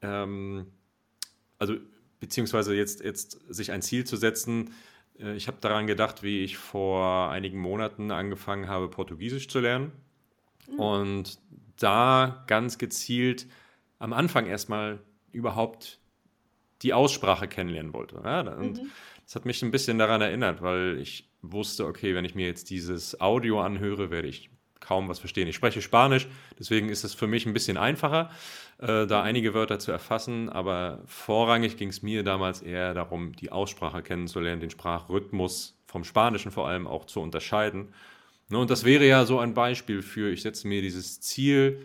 ähm, 0.00 0.66
also 1.58 1.74
beziehungsweise 2.20 2.74
jetzt, 2.76 3.02
jetzt 3.02 3.40
sich 3.48 3.72
ein 3.72 3.82
Ziel 3.82 4.04
zu 4.04 4.16
setzen. 4.16 4.70
Äh, 5.20 5.34
ich 5.36 5.46
habe 5.46 5.58
daran 5.60 5.86
gedacht, 5.86 6.22
wie 6.22 6.42
ich 6.44 6.56
vor 6.56 7.30
einigen 7.30 7.58
Monaten 7.58 8.10
angefangen 8.10 8.68
habe, 8.68 8.88
Portugiesisch 8.88 9.48
zu 9.48 9.60
lernen. 9.60 9.92
Mhm. 10.70 10.78
Und 10.78 11.38
da 11.78 12.44
ganz 12.46 12.78
gezielt 12.78 13.46
am 13.98 14.12
Anfang 14.12 14.46
erstmal 14.46 15.00
überhaupt 15.32 15.98
die 16.82 16.94
Aussprache 16.94 17.48
kennenlernen 17.48 17.92
wollte. 17.92 18.20
Ja, 18.24 18.40
und 18.40 18.82
mhm. 18.82 18.90
das 19.24 19.34
hat 19.34 19.44
mich 19.44 19.62
ein 19.62 19.70
bisschen 19.70 19.98
daran 19.98 20.20
erinnert, 20.20 20.62
weil 20.62 20.98
ich 20.98 21.28
wusste, 21.42 21.86
okay, 21.86 22.14
wenn 22.14 22.24
ich 22.24 22.34
mir 22.34 22.46
jetzt 22.46 22.70
dieses 22.70 23.20
Audio 23.20 23.60
anhöre, 23.60 24.10
werde 24.10 24.28
ich 24.28 24.50
kaum 24.80 25.08
was 25.08 25.18
verstehen. 25.18 25.48
Ich 25.48 25.56
spreche 25.56 25.82
Spanisch, 25.82 26.26
deswegen 26.58 26.88
ist 26.88 27.04
es 27.04 27.14
für 27.14 27.26
mich 27.26 27.46
ein 27.46 27.52
bisschen 27.52 27.76
einfacher, 27.76 28.30
äh, 28.78 29.06
da 29.06 29.22
einige 29.22 29.54
Wörter 29.54 29.78
zu 29.78 29.92
erfassen, 29.92 30.48
aber 30.48 31.00
vorrangig 31.06 31.76
ging 31.76 31.90
es 31.90 32.02
mir 32.02 32.22
damals 32.22 32.62
eher 32.62 32.94
darum, 32.94 33.34
die 33.36 33.52
Aussprache 33.52 34.02
kennenzulernen, 34.02 34.60
den 34.60 34.70
Sprachrhythmus 34.70 35.78
vom 35.86 36.04
Spanischen 36.04 36.50
vor 36.50 36.68
allem 36.68 36.86
auch 36.86 37.04
zu 37.04 37.20
unterscheiden. 37.20 37.92
Ne, 38.48 38.58
und 38.58 38.70
das 38.70 38.84
wäre 38.84 39.06
ja 39.06 39.24
so 39.26 39.38
ein 39.38 39.54
Beispiel 39.54 40.02
für, 40.02 40.32
ich 40.32 40.42
setze 40.42 40.66
mir 40.66 40.82
dieses 40.82 41.20
Ziel, 41.20 41.84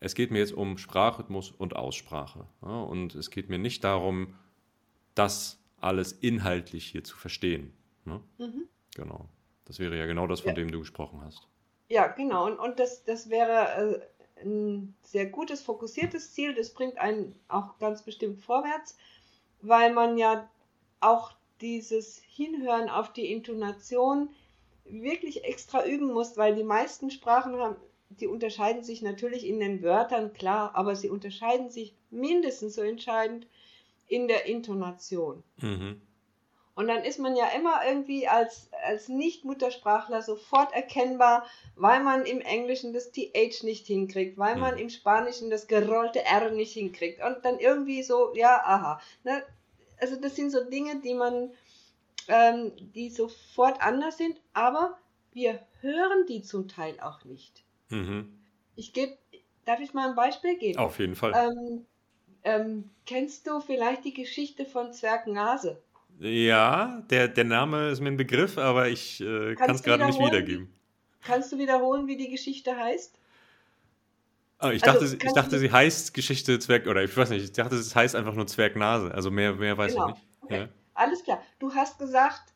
es 0.00 0.14
geht 0.14 0.30
mir 0.30 0.38
jetzt 0.38 0.52
um 0.52 0.78
Sprachrhythmus 0.78 1.50
und 1.50 1.76
Aussprache. 1.76 2.46
und 2.60 3.14
es 3.14 3.30
geht 3.30 3.48
mir 3.48 3.58
nicht 3.58 3.84
darum, 3.84 4.34
das 5.14 5.60
alles 5.80 6.12
inhaltlich 6.12 6.86
hier 6.86 7.04
zu 7.04 7.16
verstehen. 7.16 7.72
Ne? 8.04 8.20
Mhm. 8.38 8.68
Genau. 8.94 9.28
Das 9.64 9.78
wäre 9.78 9.96
ja 9.96 10.06
genau 10.06 10.26
das, 10.26 10.40
von 10.40 10.50
ja. 10.50 10.54
dem 10.54 10.70
du 10.70 10.80
gesprochen 10.80 11.20
hast. 11.24 11.48
Ja, 11.92 12.06
genau. 12.06 12.46
Und, 12.46 12.58
und 12.58 12.78
das, 12.78 13.04
das 13.04 13.28
wäre 13.28 14.00
äh, 14.40 14.42
ein 14.46 14.94
sehr 15.02 15.26
gutes, 15.26 15.60
fokussiertes 15.60 16.32
Ziel. 16.32 16.54
Das 16.54 16.70
bringt 16.70 16.96
einen 16.96 17.38
auch 17.48 17.78
ganz 17.80 18.00
bestimmt 18.00 18.40
vorwärts, 18.40 18.96
weil 19.60 19.92
man 19.92 20.16
ja 20.16 20.48
auch 21.00 21.32
dieses 21.60 22.22
Hinhören 22.26 22.88
auf 22.88 23.12
die 23.12 23.30
Intonation 23.30 24.30
wirklich 24.86 25.44
extra 25.44 25.84
üben 25.84 26.14
muss, 26.14 26.38
weil 26.38 26.54
die 26.54 26.64
meisten 26.64 27.10
Sprachen 27.10 27.58
haben, 27.58 27.76
die 28.08 28.26
unterscheiden 28.26 28.82
sich 28.82 29.02
natürlich 29.02 29.46
in 29.46 29.60
den 29.60 29.82
Wörtern, 29.82 30.32
klar, 30.32 30.74
aber 30.74 30.96
sie 30.96 31.10
unterscheiden 31.10 31.68
sich 31.68 31.94
mindestens 32.08 32.76
so 32.76 32.80
entscheidend 32.80 33.46
in 34.08 34.28
der 34.28 34.46
Intonation. 34.46 35.42
Mhm. 35.58 36.00
Und 36.74 36.88
dann 36.88 37.04
ist 37.04 37.18
man 37.18 37.36
ja 37.36 37.48
immer 37.48 37.80
irgendwie 37.86 38.26
als, 38.26 38.70
als 38.84 39.08
Nicht-Muttersprachler 39.08 40.22
sofort 40.22 40.72
erkennbar, 40.72 41.44
weil 41.76 42.02
man 42.02 42.24
im 42.24 42.40
Englischen 42.40 42.94
das 42.94 43.12
TH 43.12 43.62
nicht 43.62 43.86
hinkriegt, 43.86 44.38
weil 44.38 44.56
man 44.56 44.78
im 44.78 44.88
Spanischen 44.88 45.50
das 45.50 45.66
gerollte 45.66 46.24
R 46.24 46.50
nicht 46.50 46.72
hinkriegt. 46.72 47.22
Und 47.22 47.44
dann 47.44 47.58
irgendwie 47.58 48.02
so, 48.02 48.32
ja, 48.34 48.62
aha. 48.64 49.00
Ne? 49.24 49.42
Also 50.00 50.16
das 50.16 50.34
sind 50.34 50.50
so 50.50 50.64
Dinge, 50.64 51.00
die 51.00 51.12
man, 51.12 51.50
ähm, 52.28 52.72
die 52.94 53.10
sofort 53.10 53.82
anders 53.82 54.16
sind, 54.16 54.40
aber 54.54 54.96
wir 55.32 55.60
hören 55.82 56.24
die 56.26 56.42
zum 56.42 56.68
Teil 56.68 56.98
auch 57.00 57.24
nicht. 57.24 57.62
Mhm. 57.90 58.38
Ich 58.76 58.94
gebe, 58.94 59.18
darf 59.66 59.80
ich 59.80 59.92
mal 59.92 60.08
ein 60.08 60.16
Beispiel 60.16 60.56
geben? 60.56 60.78
Auf 60.78 60.98
jeden 60.98 61.16
Fall. 61.16 61.32
Ähm, 61.36 61.86
ähm, 62.44 62.90
kennst 63.04 63.46
du 63.46 63.60
vielleicht 63.60 64.06
die 64.06 64.14
Geschichte 64.14 64.64
von 64.64 64.92
Zwerg 64.92 65.26
Nase? 65.26 65.82
Ja, 66.18 67.02
der, 67.10 67.28
der 67.28 67.44
Name 67.44 67.90
ist 67.90 68.00
mir 68.00 68.08
ein 68.08 68.16
Begriff, 68.16 68.58
aber 68.58 68.88
ich 68.88 69.20
äh, 69.20 69.54
kann 69.54 69.74
es 69.74 69.82
gerade 69.82 70.06
nicht 70.06 70.18
wiedergeben. 70.18 70.72
Kannst 71.22 71.52
du 71.52 71.58
wiederholen, 71.58 72.06
wie 72.06 72.16
die 72.16 72.30
Geschichte 72.30 72.76
heißt? 72.76 73.18
Oh, 74.60 74.68
ich, 74.68 74.84
also, 74.84 75.00
dachte, 75.00 75.26
ich 75.26 75.32
dachte, 75.32 75.58
sie 75.58 75.72
heißt 75.72 76.14
Geschichte 76.14 76.58
Zwerg, 76.60 76.86
oder 76.86 77.02
ich 77.02 77.16
weiß 77.16 77.30
nicht, 77.30 77.44
ich 77.44 77.52
dachte, 77.52 77.74
es 77.74 77.94
heißt 77.94 78.14
einfach 78.14 78.34
nur 78.34 78.46
Zwergnase. 78.46 79.12
Also 79.12 79.30
mehr, 79.30 79.54
mehr 79.54 79.76
weiß 79.76 79.92
genau. 79.92 80.08
ich 80.08 80.14
nicht. 80.14 80.26
Okay. 80.42 80.60
Ja. 80.60 80.68
Alles 80.94 81.24
klar. 81.24 81.42
Du 81.58 81.74
hast 81.74 81.98
gesagt, 81.98 82.52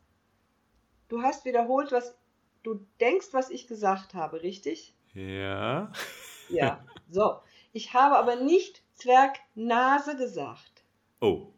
du 1.09 1.23
hast 1.23 1.45
wiederholt, 1.45 1.91
was 1.91 2.17
du 2.63 2.87
denkst, 3.01 3.29
was 3.33 3.51
ich 3.51 3.67
gesagt 3.67 4.15
habe, 4.15 4.43
richtig? 4.43 4.95
Ja. 5.15 5.91
Ja. 6.49 6.85
So. 7.11 7.41
Ich 7.73 7.93
habe 7.93 8.17
aber 8.17 8.37
nicht 8.37 8.83
Zwergnase 8.95 10.17
gesagt. 10.17 10.85
Oh. 11.21 11.53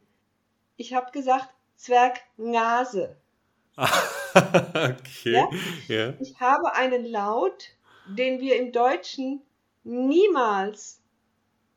Ich 0.77 0.95
habe 0.95 1.11
gesagt 1.13 1.49
Zwergnase. 1.79 3.17
okay. 3.77 5.33
Ja? 5.33 5.49
ja? 5.87 6.15
Ich 6.19 6.39
habe 6.41 6.75
einen 6.75 7.07
Laut, 7.07 7.71
den 8.07 8.41
wir 8.41 8.57
im 8.57 8.73
Deutschen 8.73 9.41
niemals 9.85 11.01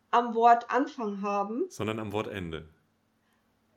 am 0.09 0.33
Wortanfang 0.33 1.21
haben. 1.21 1.69
Sondern 1.69 1.99
am 1.99 2.11
Wortende. 2.11 2.67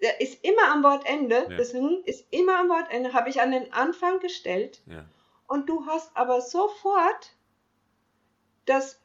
Der 0.02 0.20
ist 0.20 0.42
immer 0.42 0.72
am 0.72 0.82
Wortende. 0.82 1.46
Ja. 1.50 1.56
Das 1.56 1.72
ist 1.72 2.26
immer 2.30 2.58
am 2.58 2.68
Wortende. 2.68 3.12
Habe 3.12 3.28
ich 3.28 3.40
an 3.40 3.52
den 3.52 3.72
Anfang 3.72 4.18
gestellt. 4.20 4.80
Ja. 4.86 5.04
Und 5.46 5.68
du 5.68 5.86
hast 5.86 6.16
aber 6.16 6.40
sofort 6.40 7.36
das 8.64 8.98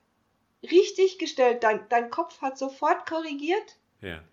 richtig 0.64 1.20
gestellt. 1.20 1.64
Dein, 1.64 1.88
dein 1.90 2.10
Kopf 2.10 2.42
hat 2.42 2.58
sofort 2.58 3.06
korrigiert. 3.06 3.78
Ja 4.00 4.24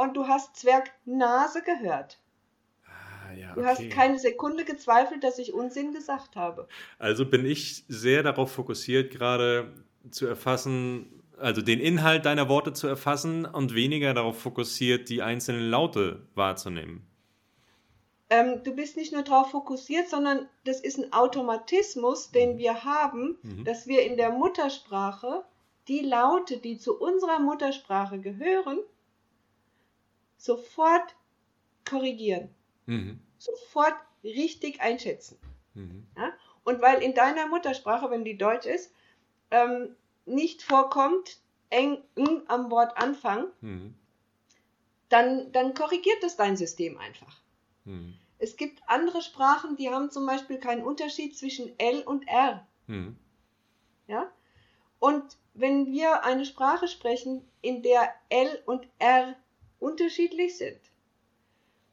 und 0.00 0.16
du 0.16 0.26
hast 0.26 0.56
Zwergnase 0.56 1.62
gehört. 1.62 2.18
Ah, 2.86 3.32
ja, 3.34 3.54
du 3.54 3.64
hast 3.64 3.88
keine 3.90 4.18
Sekunde 4.18 4.64
gezweifelt, 4.64 5.22
dass 5.22 5.38
ich 5.38 5.52
Unsinn 5.52 5.92
gesagt 5.92 6.36
habe. 6.36 6.66
Also 6.98 7.24
bin 7.28 7.44
ich 7.44 7.84
sehr 7.88 8.22
darauf 8.22 8.52
fokussiert, 8.52 9.10
gerade 9.10 9.72
zu 10.10 10.26
erfassen, 10.26 11.22
also 11.38 11.62
den 11.62 11.80
Inhalt 11.80 12.26
deiner 12.26 12.48
Worte 12.48 12.72
zu 12.72 12.86
erfassen 12.86 13.44
und 13.44 13.74
weniger 13.74 14.14
darauf 14.14 14.40
fokussiert, 14.40 15.08
die 15.08 15.22
einzelnen 15.22 15.70
Laute 15.70 16.26
wahrzunehmen. 16.34 17.06
Ähm, 18.30 18.62
du 18.62 18.72
bist 18.72 18.96
nicht 18.96 19.12
nur 19.12 19.22
darauf 19.22 19.50
fokussiert, 19.50 20.08
sondern 20.08 20.48
das 20.64 20.80
ist 20.80 20.98
ein 20.98 21.12
Automatismus, 21.12 22.30
den 22.30 22.54
mhm. 22.54 22.58
wir 22.58 22.84
haben, 22.84 23.38
mhm. 23.42 23.64
dass 23.64 23.88
wir 23.88 24.02
in 24.02 24.16
der 24.16 24.30
Muttersprache 24.30 25.44
die 25.88 26.00
Laute, 26.00 26.58
die 26.58 26.78
zu 26.78 26.96
unserer 26.96 27.40
Muttersprache 27.40 28.20
gehören, 28.20 28.78
sofort 30.40 31.14
korrigieren. 31.88 32.54
Mhm. 32.86 33.20
Sofort 33.38 33.94
richtig 34.24 34.80
einschätzen. 34.80 35.38
Mhm. 35.74 36.06
Ja? 36.16 36.32
Und 36.64 36.80
weil 36.80 37.02
in 37.02 37.14
deiner 37.14 37.46
Muttersprache, 37.46 38.10
wenn 38.10 38.24
die 38.24 38.38
Deutsch 38.38 38.66
ist, 38.66 38.92
ähm, 39.50 39.94
nicht 40.24 40.62
vorkommt, 40.62 41.38
eng 41.68 42.02
am 42.48 42.70
Wort 42.70 42.96
Anfang, 42.96 43.46
mhm. 43.60 43.94
dann, 45.08 45.52
dann 45.52 45.74
korrigiert 45.74 46.22
das 46.22 46.36
dein 46.36 46.56
System 46.56 46.98
einfach. 46.98 47.40
Mhm. 47.84 48.14
Es 48.38 48.56
gibt 48.56 48.82
andere 48.86 49.20
Sprachen, 49.20 49.76
die 49.76 49.90
haben 49.90 50.10
zum 50.10 50.26
Beispiel 50.26 50.58
keinen 50.58 50.82
Unterschied 50.82 51.36
zwischen 51.36 51.78
L 51.78 52.02
und 52.02 52.26
R. 52.26 52.66
Mhm. 52.86 53.18
Ja? 54.06 54.30
Und 54.98 55.36
wenn 55.52 55.92
wir 55.92 56.24
eine 56.24 56.46
Sprache 56.46 56.88
sprechen, 56.88 57.46
in 57.60 57.82
der 57.82 58.14
L 58.30 58.62
und 58.64 58.88
R 58.98 59.36
unterschiedlich 59.80 60.56
sind, 60.56 60.78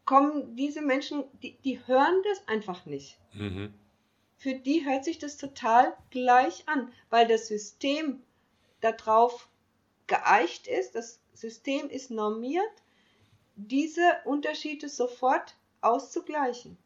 kommen 0.05 0.55
diese 0.55 0.81
Menschen, 0.81 1.23
die, 1.41 1.57
die 1.63 1.85
hören 1.85 2.21
das 2.23 2.47
einfach 2.47 2.85
nicht. 2.85 3.19
Mhm. 3.33 3.73
Für 4.37 4.53
die 4.53 4.85
hört 4.85 5.03
sich 5.03 5.17
das 5.17 5.37
total 5.37 5.95
gleich 6.11 6.67
an, 6.67 6.91
weil 7.09 7.27
das 7.27 7.47
System 7.47 8.21
darauf 8.81 9.49
geeicht 10.05 10.67
ist, 10.67 10.93
das 10.93 11.19
System 11.33 11.89
ist 11.89 12.11
normiert, 12.11 12.63
diese 13.55 14.01
Unterschiede 14.25 14.87
sofort 14.89 15.55
auszugleichen. 15.81 16.77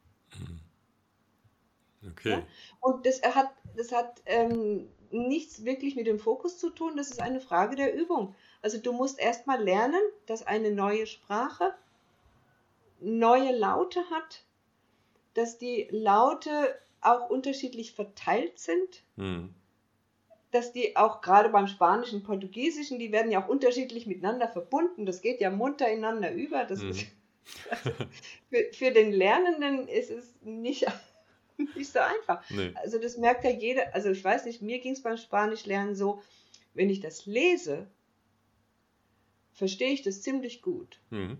Okay. 2.09 2.29
Ja? 2.29 2.43
Und 2.79 3.05
das 3.05 3.21
hat, 3.21 3.51
das 3.75 3.91
hat 3.91 4.21
ähm, 4.25 4.89
nichts 5.11 5.65
wirklich 5.65 5.95
mit 5.95 6.07
dem 6.07 6.19
Fokus 6.19 6.57
zu 6.57 6.69
tun, 6.69 6.97
das 6.97 7.11
ist 7.11 7.21
eine 7.21 7.41
Frage 7.41 7.75
der 7.75 7.93
Übung. 7.93 8.35
Also 8.61 8.77
du 8.77 8.93
musst 8.93 9.19
erstmal 9.19 9.63
lernen, 9.63 10.01
dass 10.27 10.45
eine 10.45 10.71
neue 10.71 11.07
Sprache 11.07 11.73
neue 12.99 13.57
Laute 13.57 14.01
hat, 14.11 14.43
dass 15.33 15.57
die 15.57 15.87
Laute 15.89 16.75
auch 17.01 17.29
unterschiedlich 17.29 17.93
verteilt 17.93 18.59
sind. 18.59 19.03
Hm 19.17 19.55
dass 20.51 20.73
die 20.73 20.95
auch 20.97 21.21
gerade 21.21 21.49
beim 21.49 21.67
Spanischen, 21.67 22.23
Portugiesischen, 22.23 22.99
die 22.99 23.11
werden 23.11 23.31
ja 23.31 23.43
auch 23.43 23.47
unterschiedlich 23.47 24.05
miteinander 24.05 24.49
verbunden. 24.49 25.05
Das 25.05 25.21
geht 25.21 25.39
ja 25.39 25.49
munter 25.49 25.89
ineinander 25.89 26.31
über. 26.31 26.65
Das 26.65 26.81
mhm. 26.81 26.89
ist, 26.89 27.05
also 27.69 27.91
für, 28.49 28.73
für, 28.73 28.91
den 28.91 29.13
Lernenden 29.13 29.87
ist 29.87 30.11
es 30.11 30.35
nicht, 30.41 30.85
nicht 31.75 31.91
so 31.91 31.99
einfach. 31.99 32.43
Nee. 32.49 32.73
Also 32.75 32.99
das 32.99 33.17
merkt 33.17 33.45
ja 33.45 33.49
jeder. 33.49 33.95
Also 33.95 34.11
ich 34.11 34.23
weiß 34.23 34.45
nicht, 34.45 34.61
mir 34.61 34.79
ging 34.79 34.93
es 34.93 35.01
beim 35.01 35.17
Spanischlernen 35.17 35.95
so, 35.95 36.21
wenn 36.73 36.89
ich 36.89 36.99
das 36.99 37.25
lese, 37.25 37.87
verstehe 39.53 39.91
ich 39.91 40.01
das 40.01 40.21
ziemlich 40.21 40.61
gut. 40.61 40.99
Mhm. 41.09 41.37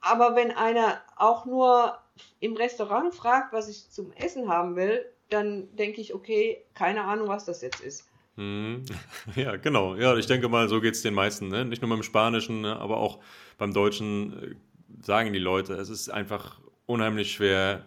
Aber 0.00 0.34
wenn 0.34 0.50
einer 0.50 1.00
auch 1.16 1.46
nur 1.46 1.96
im 2.40 2.56
Restaurant 2.56 3.14
fragt, 3.14 3.52
was 3.52 3.68
ich 3.68 3.88
zum 3.90 4.12
Essen 4.12 4.48
haben 4.48 4.74
will, 4.74 5.04
dann 5.30 5.74
denke 5.76 6.00
ich, 6.00 6.12
okay, 6.12 6.58
keine 6.74 7.04
Ahnung, 7.04 7.28
was 7.28 7.44
das 7.44 7.62
jetzt 7.62 7.80
ist. 7.80 8.08
Hm. 8.36 8.84
Ja, 9.36 9.56
genau. 9.56 9.94
Ja, 9.96 10.16
ich 10.16 10.26
denke 10.26 10.48
mal, 10.48 10.68
so 10.68 10.80
geht 10.80 10.94
es 10.94 11.02
den 11.02 11.14
meisten. 11.14 11.48
Ne? 11.48 11.64
Nicht 11.64 11.82
nur 11.82 11.88
beim 11.88 12.02
Spanischen, 12.02 12.62
ne? 12.62 12.76
aber 12.78 12.96
auch 12.96 13.20
beim 13.58 13.72
Deutschen 13.72 14.42
äh, 14.42 14.54
sagen 15.04 15.32
die 15.32 15.38
Leute, 15.38 15.74
es 15.74 15.88
ist 15.88 16.08
einfach 16.08 16.60
unheimlich 16.86 17.32
schwer, 17.32 17.86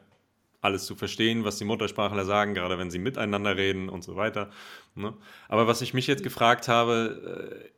alles 0.61 0.85
zu 0.85 0.95
verstehen, 0.95 1.43
was 1.43 1.57
die 1.57 1.65
Muttersprachler 1.65 2.25
sagen, 2.25 2.55
gerade 2.55 2.79
wenn 2.79 2.89
sie 2.89 2.97
miteinander 2.97 3.55
reden 3.55 3.87
und 3.89 4.03
so 4.03 4.15
weiter. 4.15 4.49
Ne? 4.95 5.13
Aber 5.47 5.67
was 5.67 5.81
ich 5.81 5.93
mich 5.93 6.07
jetzt 6.07 6.23
gefragt 6.23 6.67
habe, 6.67 7.61
äh, 7.63 7.69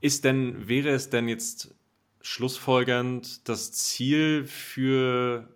ist 0.00 0.24
denn, 0.24 0.68
wäre 0.68 0.90
es 0.90 1.10
denn 1.10 1.28
jetzt 1.28 1.74
schlussfolgernd 2.22 3.48
das 3.48 3.72
Ziel 3.72 4.44
für 4.44 5.48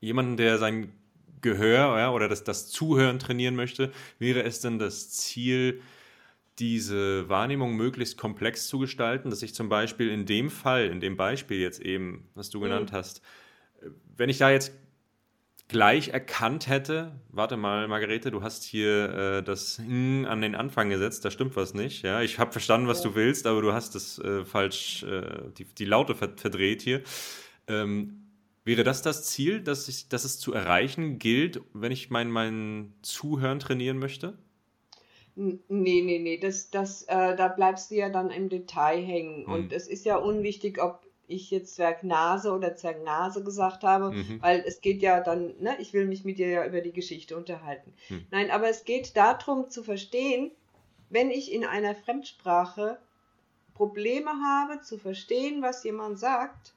jemanden, 0.00 0.36
der 0.36 0.58
sein 0.58 0.92
Gehör 1.40 1.98
ja, 1.98 2.10
oder 2.12 2.28
das, 2.28 2.44
das 2.44 2.68
Zuhören 2.68 3.18
trainieren 3.18 3.56
möchte, 3.56 3.92
wäre 4.18 4.42
es 4.44 4.60
denn 4.60 4.78
das 4.78 5.10
Ziel, 5.10 5.82
diese 6.58 7.28
Wahrnehmung 7.28 7.74
möglichst 7.74 8.16
komplex 8.16 8.68
zu 8.68 8.78
gestalten, 8.78 9.30
dass 9.30 9.42
ich 9.42 9.54
zum 9.54 9.68
Beispiel 9.68 10.10
in 10.10 10.26
dem 10.26 10.50
Fall, 10.50 10.86
in 10.86 11.00
dem 11.00 11.16
Beispiel 11.16 11.58
jetzt 11.58 11.80
eben, 11.80 12.28
was 12.34 12.50
du 12.50 12.58
mhm. 12.58 12.64
genannt 12.64 12.92
hast, 12.92 13.22
wenn 14.16 14.28
ich 14.28 14.38
da 14.38 14.50
jetzt 14.50 14.72
gleich 15.72 16.10
erkannt 16.10 16.68
hätte, 16.68 17.20
warte 17.30 17.56
mal, 17.56 17.88
Margarete, 17.88 18.30
du 18.30 18.42
hast 18.42 18.62
hier 18.62 19.38
äh, 19.38 19.42
das 19.42 19.78
hm 19.78 20.26
an 20.28 20.40
den 20.40 20.54
Anfang 20.54 20.90
gesetzt, 20.90 21.24
da 21.24 21.30
stimmt 21.30 21.56
was 21.56 21.74
nicht. 21.74 22.02
Ja, 22.02 22.22
ich 22.22 22.38
habe 22.38 22.52
verstanden, 22.52 22.86
was 22.86 23.02
ja. 23.02 23.10
du 23.10 23.16
willst, 23.16 23.46
aber 23.46 23.62
du 23.62 23.72
hast 23.72 23.94
das 23.94 24.18
äh, 24.18 24.44
falsch, 24.44 25.02
äh, 25.02 25.50
die, 25.58 25.64
die 25.64 25.84
Laute 25.84 26.14
verdreht 26.14 26.82
hier. 26.82 27.02
Ähm, 27.66 28.18
Wäre 28.64 28.84
das 28.84 29.02
das 29.02 29.24
Ziel, 29.24 29.60
dass, 29.60 29.88
ich, 29.88 30.08
dass 30.08 30.22
es 30.24 30.38
zu 30.38 30.52
erreichen 30.52 31.18
gilt, 31.18 31.60
wenn 31.72 31.90
ich 31.90 32.10
mein, 32.10 32.30
mein 32.30 32.94
Zuhören 33.02 33.58
trainieren 33.58 33.98
möchte? 33.98 34.38
Nee, 35.34 35.58
nee, 35.68 36.18
nee, 36.18 36.38
das, 36.38 36.70
das, 36.70 37.02
äh, 37.04 37.34
da 37.34 37.48
bleibst 37.48 37.90
du 37.90 37.96
ja 37.96 38.10
dann 38.10 38.30
im 38.30 38.48
Detail 38.48 39.02
hängen. 39.02 39.46
Hm. 39.46 39.52
Und 39.52 39.72
es 39.72 39.88
ist 39.88 40.04
ja 40.04 40.16
unwichtig, 40.16 40.80
ob 40.80 41.01
ich 41.28 41.50
jetzt 41.50 41.76
Zwergnase 41.76 42.52
oder 42.52 42.76
Zwergnase 42.76 43.42
gesagt 43.42 43.84
habe, 43.84 44.12
mhm. 44.12 44.42
weil 44.42 44.62
es 44.66 44.80
geht 44.80 45.02
ja 45.02 45.20
dann, 45.20 45.54
ne, 45.60 45.76
ich 45.80 45.92
will 45.92 46.06
mich 46.06 46.24
mit 46.24 46.38
dir 46.38 46.48
ja 46.48 46.66
über 46.66 46.80
die 46.80 46.92
Geschichte 46.92 47.36
unterhalten. 47.36 47.92
Hm. 48.08 48.26
Nein, 48.30 48.50
aber 48.50 48.68
es 48.68 48.84
geht 48.84 49.16
darum 49.16 49.70
zu 49.70 49.82
verstehen, 49.82 50.50
wenn 51.10 51.30
ich 51.30 51.52
in 51.52 51.64
einer 51.64 51.94
Fremdsprache 51.94 52.98
Probleme 53.74 54.30
habe, 54.30 54.80
zu 54.82 54.98
verstehen, 54.98 55.62
was 55.62 55.84
jemand 55.84 56.18
sagt, 56.18 56.74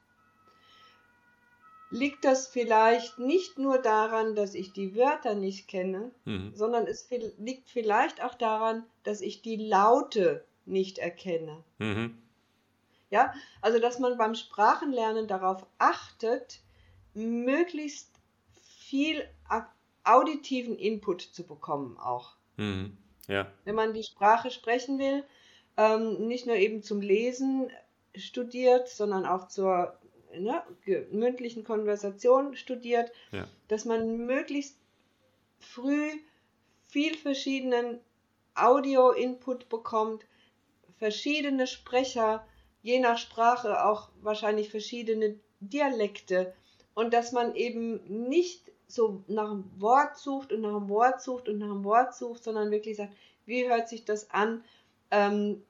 liegt 1.89 2.25
das 2.25 2.47
vielleicht 2.47 3.19
nicht 3.19 3.57
nur 3.57 3.77
daran, 3.77 4.35
dass 4.35 4.53
ich 4.53 4.73
die 4.73 4.95
Wörter 4.95 5.35
nicht 5.35 5.67
kenne, 5.67 6.11
mhm. 6.25 6.51
sondern 6.53 6.87
es 6.87 7.09
liegt 7.37 7.69
vielleicht 7.69 8.23
auch 8.23 8.35
daran, 8.35 8.83
dass 9.03 9.21
ich 9.21 9.41
die 9.41 9.55
Laute 9.55 10.43
nicht 10.65 10.97
erkenne. 10.97 11.63
Mhm. 11.77 12.17
Ja, 13.15 13.33
also 13.61 13.79
dass 13.79 13.97
man 13.97 14.17
beim 14.17 14.35
Sprachenlernen 14.35 15.25
darauf 15.25 15.65
achtet, 15.77 16.59
möglichst 17.13 18.11
viel 18.59 19.23
auditiven 20.03 20.77
Input 20.77 21.21
zu 21.21 21.47
bekommen 21.47 21.97
auch. 21.97 22.35
Mhm. 22.57 22.97
Ja. 23.29 23.49
Wenn 23.63 23.75
man 23.75 23.93
die 23.93 24.03
Sprache 24.03 24.51
sprechen 24.51 24.99
will, 24.99 25.23
ähm, 25.77 26.27
nicht 26.27 26.45
nur 26.45 26.57
eben 26.57 26.83
zum 26.83 26.99
Lesen 26.99 27.71
studiert, 28.17 28.89
sondern 28.89 29.25
auch 29.25 29.47
zur 29.47 29.97
ne, 30.37 30.61
mündlichen 31.09 31.63
Konversation 31.63 32.57
studiert, 32.57 33.13
ja. 33.31 33.47
dass 33.69 33.85
man 33.85 34.25
möglichst 34.25 34.77
früh 35.57 36.09
viel 36.87 37.15
verschiedenen 37.15 38.01
Audio-Input 38.55 39.69
bekommt, 39.69 40.25
verschiedene 40.97 41.65
Sprecher, 41.65 42.45
je 42.85 42.99
nach 42.99 43.17
Sprache 43.17 43.83
auch 43.83 44.09
wahrscheinlich 44.21 44.69
verschiedene 44.69 45.39
Dialekte 45.59 46.53
und 46.93 47.15
dass 47.15 47.31
man 47.31 47.55
eben 47.55 48.27
nicht 48.27 48.71
so 48.87 49.23
nach 49.25 49.49
einem 49.49 49.71
Wort 49.77 50.19
sucht 50.19 50.53
und 50.53 50.61
nach 50.61 50.69
einem 50.69 50.87
Wort 50.87 51.23
sucht 51.23 51.49
und 51.49 51.57
nach 51.57 51.65
einem 51.65 51.83
Wort 51.83 52.13
sucht, 52.13 52.43
sondern 52.43 52.69
wirklich 52.69 52.97
sagt, 52.97 53.15
wie 53.47 53.67
hört 53.67 53.89
sich 53.89 54.05
das 54.05 54.29
an, 54.29 54.63
ähm, 55.09 55.63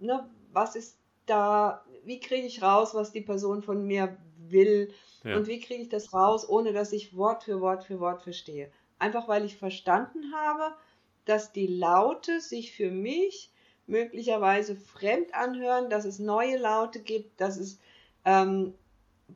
ne, 0.00 0.26
was 0.54 0.74
ist 0.74 0.96
da 1.26 1.84
wie 2.04 2.20
kriege 2.20 2.46
ich 2.46 2.62
raus, 2.62 2.94
was 2.94 3.12
die 3.12 3.20
Person 3.20 3.60
von 3.60 3.86
mir 3.86 4.16
will 4.38 4.94
ja. 5.24 5.36
und 5.36 5.48
wie 5.48 5.60
kriege 5.60 5.82
ich 5.82 5.90
das 5.90 6.14
raus, 6.14 6.48
ohne 6.48 6.72
dass 6.72 6.94
ich 6.94 7.14
Wort 7.14 7.44
für 7.44 7.60
Wort 7.60 7.84
für 7.84 8.00
Wort 8.00 8.22
verstehe. 8.22 8.72
Einfach 8.98 9.28
weil 9.28 9.44
ich 9.44 9.58
verstanden 9.58 10.32
habe, 10.34 10.74
dass 11.26 11.52
die 11.52 11.66
Laute 11.66 12.40
sich 12.40 12.74
für 12.74 12.90
mich 12.90 13.50
möglicherweise 13.86 14.76
fremd 14.76 15.34
anhören, 15.34 15.90
dass 15.90 16.04
es 16.04 16.18
neue 16.18 16.56
Laute 16.56 17.00
gibt, 17.00 17.40
dass 17.40 17.56
es 17.56 17.78
ähm, 18.24 18.74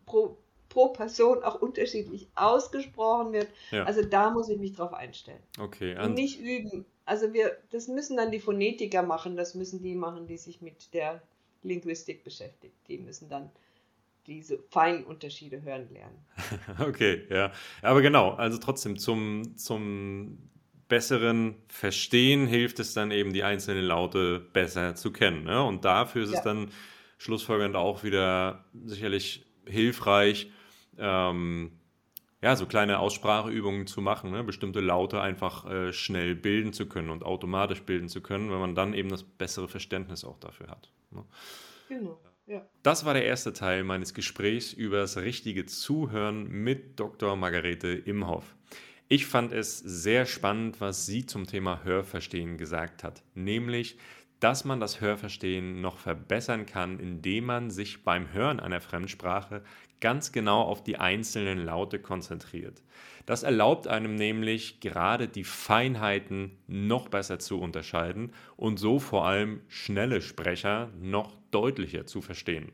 pro, 0.06 0.38
pro 0.68 0.88
Person 0.88 1.42
auch 1.42 1.60
unterschiedlich 1.60 2.28
ausgesprochen 2.34 3.32
wird. 3.32 3.48
Ja. 3.70 3.84
Also 3.84 4.02
da 4.02 4.30
muss 4.30 4.48
ich 4.48 4.58
mich 4.58 4.74
drauf 4.74 4.92
einstellen. 4.92 5.42
Okay. 5.58 5.98
Und 5.98 6.14
nicht 6.14 6.40
üben. 6.40 6.84
Also 7.04 7.32
wir, 7.32 7.56
das 7.70 7.88
müssen 7.88 8.16
dann 8.16 8.30
die 8.30 8.40
Phonetiker 8.40 9.02
machen, 9.02 9.36
das 9.36 9.54
müssen 9.54 9.82
die 9.82 9.94
machen, 9.94 10.26
die 10.26 10.36
sich 10.36 10.60
mit 10.60 10.92
der 10.92 11.22
Linguistik 11.62 12.24
beschäftigt. 12.24 12.74
Die 12.88 12.98
müssen 12.98 13.28
dann 13.28 13.50
diese 14.26 14.58
feinen 14.70 15.04
Unterschiede 15.04 15.62
hören 15.62 15.88
lernen. 15.92 16.26
okay, 16.86 17.26
ja. 17.30 17.52
Aber 17.82 18.02
genau, 18.02 18.30
also 18.32 18.58
trotzdem 18.58 18.98
zum, 18.98 19.56
zum 19.56 20.50
besseren 20.88 21.56
Verstehen 21.68 22.46
hilft 22.46 22.78
es 22.80 22.94
dann 22.94 23.10
eben, 23.10 23.32
die 23.32 23.42
einzelnen 23.42 23.84
Laute 23.84 24.40
besser 24.52 24.94
zu 24.94 25.12
kennen. 25.12 25.44
Ne? 25.44 25.62
Und 25.62 25.84
dafür 25.84 26.22
ist 26.24 26.32
ja. 26.32 26.38
es 26.38 26.44
dann 26.44 26.70
schlussfolgernd 27.18 27.76
auch 27.76 28.04
wieder 28.04 28.64
sicherlich 28.84 29.44
hilfreich, 29.66 30.50
ähm, 30.98 31.72
ja, 32.42 32.54
so 32.54 32.66
kleine 32.66 32.98
Ausspracheübungen 32.98 33.86
zu 33.86 34.00
machen, 34.00 34.30
ne? 34.30 34.44
bestimmte 34.44 34.80
Laute 34.80 35.20
einfach 35.20 35.68
äh, 35.68 35.92
schnell 35.92 36.34
bilden 36.34 36.72
zu 36.72 36.86
können 36.86 37.10
und 37.10 37.24
automatisch 37.24 37.82
bilden 37.82 38.08
zu 38.08 38.20
können, 38.20 38.50
wenn 38.50 38.60
man 38.60 38.74
dann 38.74 38.94
eben 38.94 39.08
das 39.08 39.24
bessere 39.24 39.68
Verständnis 39.68 40.24
auch 40.24 40.38
dafür 40.38 40.68
hat. 40.68 40.92
Ne? 41.10 41.24
Genau. 41.88 42.20
Ja. 42.46 42.64
Das 42.84 43.04
war 43.04 43.14
der 43.14 43.24
erste 43.24 43.52
Teil 43.52 43.82
meines 43.82 44.14
Gesprächs 44.14 44.72
über 44.72 44.98
das 44.98 45.16
richtige 45.16 45.66
Zuhören 45.66 46.46
mit 46.48 47.00
Dr. 47.00 47.34
Margarete 47.34 47.88
Imhoff. 47.88 48.54
Ich 49.08 49.26
fand 49.26 49.52
es 49.52 49.78
sehr 49.78 50.26
spannend, 50.26 50.80
was 50.80 51.06
sie 51.06 51.24
zum 51.24 51.46
Thema 51.46 51.84
Hörverstehen 51.84 52.58
gesagt 52.58 53.04
hat, 53.04 53.22
nämlich, 53.36 53.98
dass 54.40 54.64
man 54.64 54.80
das 54.80 55.00
Hörverstehen 55.00 55.80
noch 55.80 55.98
verbessern 55.98 56.66
kann, 56.66 56.98
indem 56.98 57.44
man 57.44 57.70
sich 57.70 58.02
beim 58.02 58.32
Hören 58.32 58.58
einer 58.58 58.80
Fremdsprache 58.80 59.62
ganz 60.00 60.32
genau 60.32 60.62
auf 60.62 60.82
die 60.82 60.96
einzelnen 60.96 61.64
Laute 61.64 62.00
konzentriert. 62.00 62.82
Das 63.26 63.44
erlaubt 63.44 63.86
einem 63.86 64.16
nämlich 64.16 64.80
gerade 64.80 65.28
die 65.28 65.44
Feinheiten 65.44 66.58
noch 66.66 67.08
besser 67.08 67.38
zu 67.38 67.60
unterscheiden 67.60 68.32
und 68.56 68.78
so 68.80 68.98
vor 68.98 69.24
allem 69.24 69.60
schnelle 69.68 70.20
Sprecher 70.20 70.90
noch 71.00 71.38
deutlicher 71.52 72.06
zu 72.06 72.22
verstehen. 72.22 72.72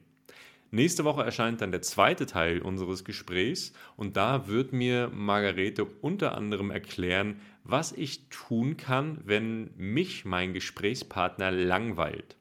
Nächste 0.75 1.05
Woche 1.05 1.23
erscheint 1.23 1.61
dann 1.61 1.71
der 1.71 1.83
zweite 1.83 2.25
Teil 2.25 2.63
unseres 2.63 3.05
Gesprächs 3.05 3.75
und 3.95 4.17
da 4.17 4.49
wird 4.49 4.73
mir 4.73 5.11
Margarete 5.13 5.85
unter 5.85 6.35
anderem 6.35 6.71
erklären, 6.71 7.43
was 7.63 7.93
ich 7.93 8.31
tun 8.31 8.79
kann, 8.79 9.21
wenn 9.23 9.71
mich 9.77 10.25
mein 10.25 10.55
Gesprächspartner 10.55 11.51
langweilt. 11.51 12.39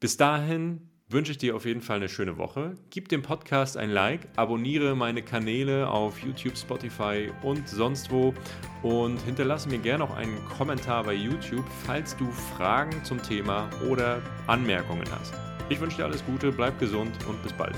Bis 0.00 0.16
dahin 0.16 0.90
wünsche 1.08 1.30
ich 1.30 1.38
dir 1.38 1.54
auf 1.54 1.66
jeden 1.66 1.82
Fall 1.82 1.98
eine 1.98 2.08
schöne 2.08 2.36
Woche. 2.36 2.74
Gib 2.90 3.10
dem 3.10 3.22
Podcast 3.22 3.76
ein 3.76 3.90
Like, 3.90 4.26
abonniere 4.34 4.96
meine 4.96 5.22
Kanäle 5.22 5.88
auf 5.88 6.18
YouTube, 6.18 6.58
Spotify 6.58 7.30
und 7.44 7.68
sonst 7.68 8.10
wo 8.10 8.34
und 8.82 9.22
hinterlasse 9.22 9.68
mir 9.68 9.78
gerne 9.78 10.02
auch 10.02 10.16
einen 10.16 10.44
Kommentar 10.46 11.04
bei 11.04 11.14
YouTube, 11.14 11.64
falls 11.84 12.16
du 12.16 12.28
Fragen 12.56 13.04
zum 13.04 13.22
Thema 13.22 13.70
oder 13.88 14.20
Anmerkungen 14.48 15.08
hast. 15.12 15.55
Ich 15.68 15.80
wünsche 15.80 15.96
dir 15.96 16.04
alles 16.04 16.24
Gute, 16.24 16.52
bleib 16.52 16.78
gesund 16.78 17.12
und 17.26 17.42
bis 17.42 17.52
bald. 17.52 17.74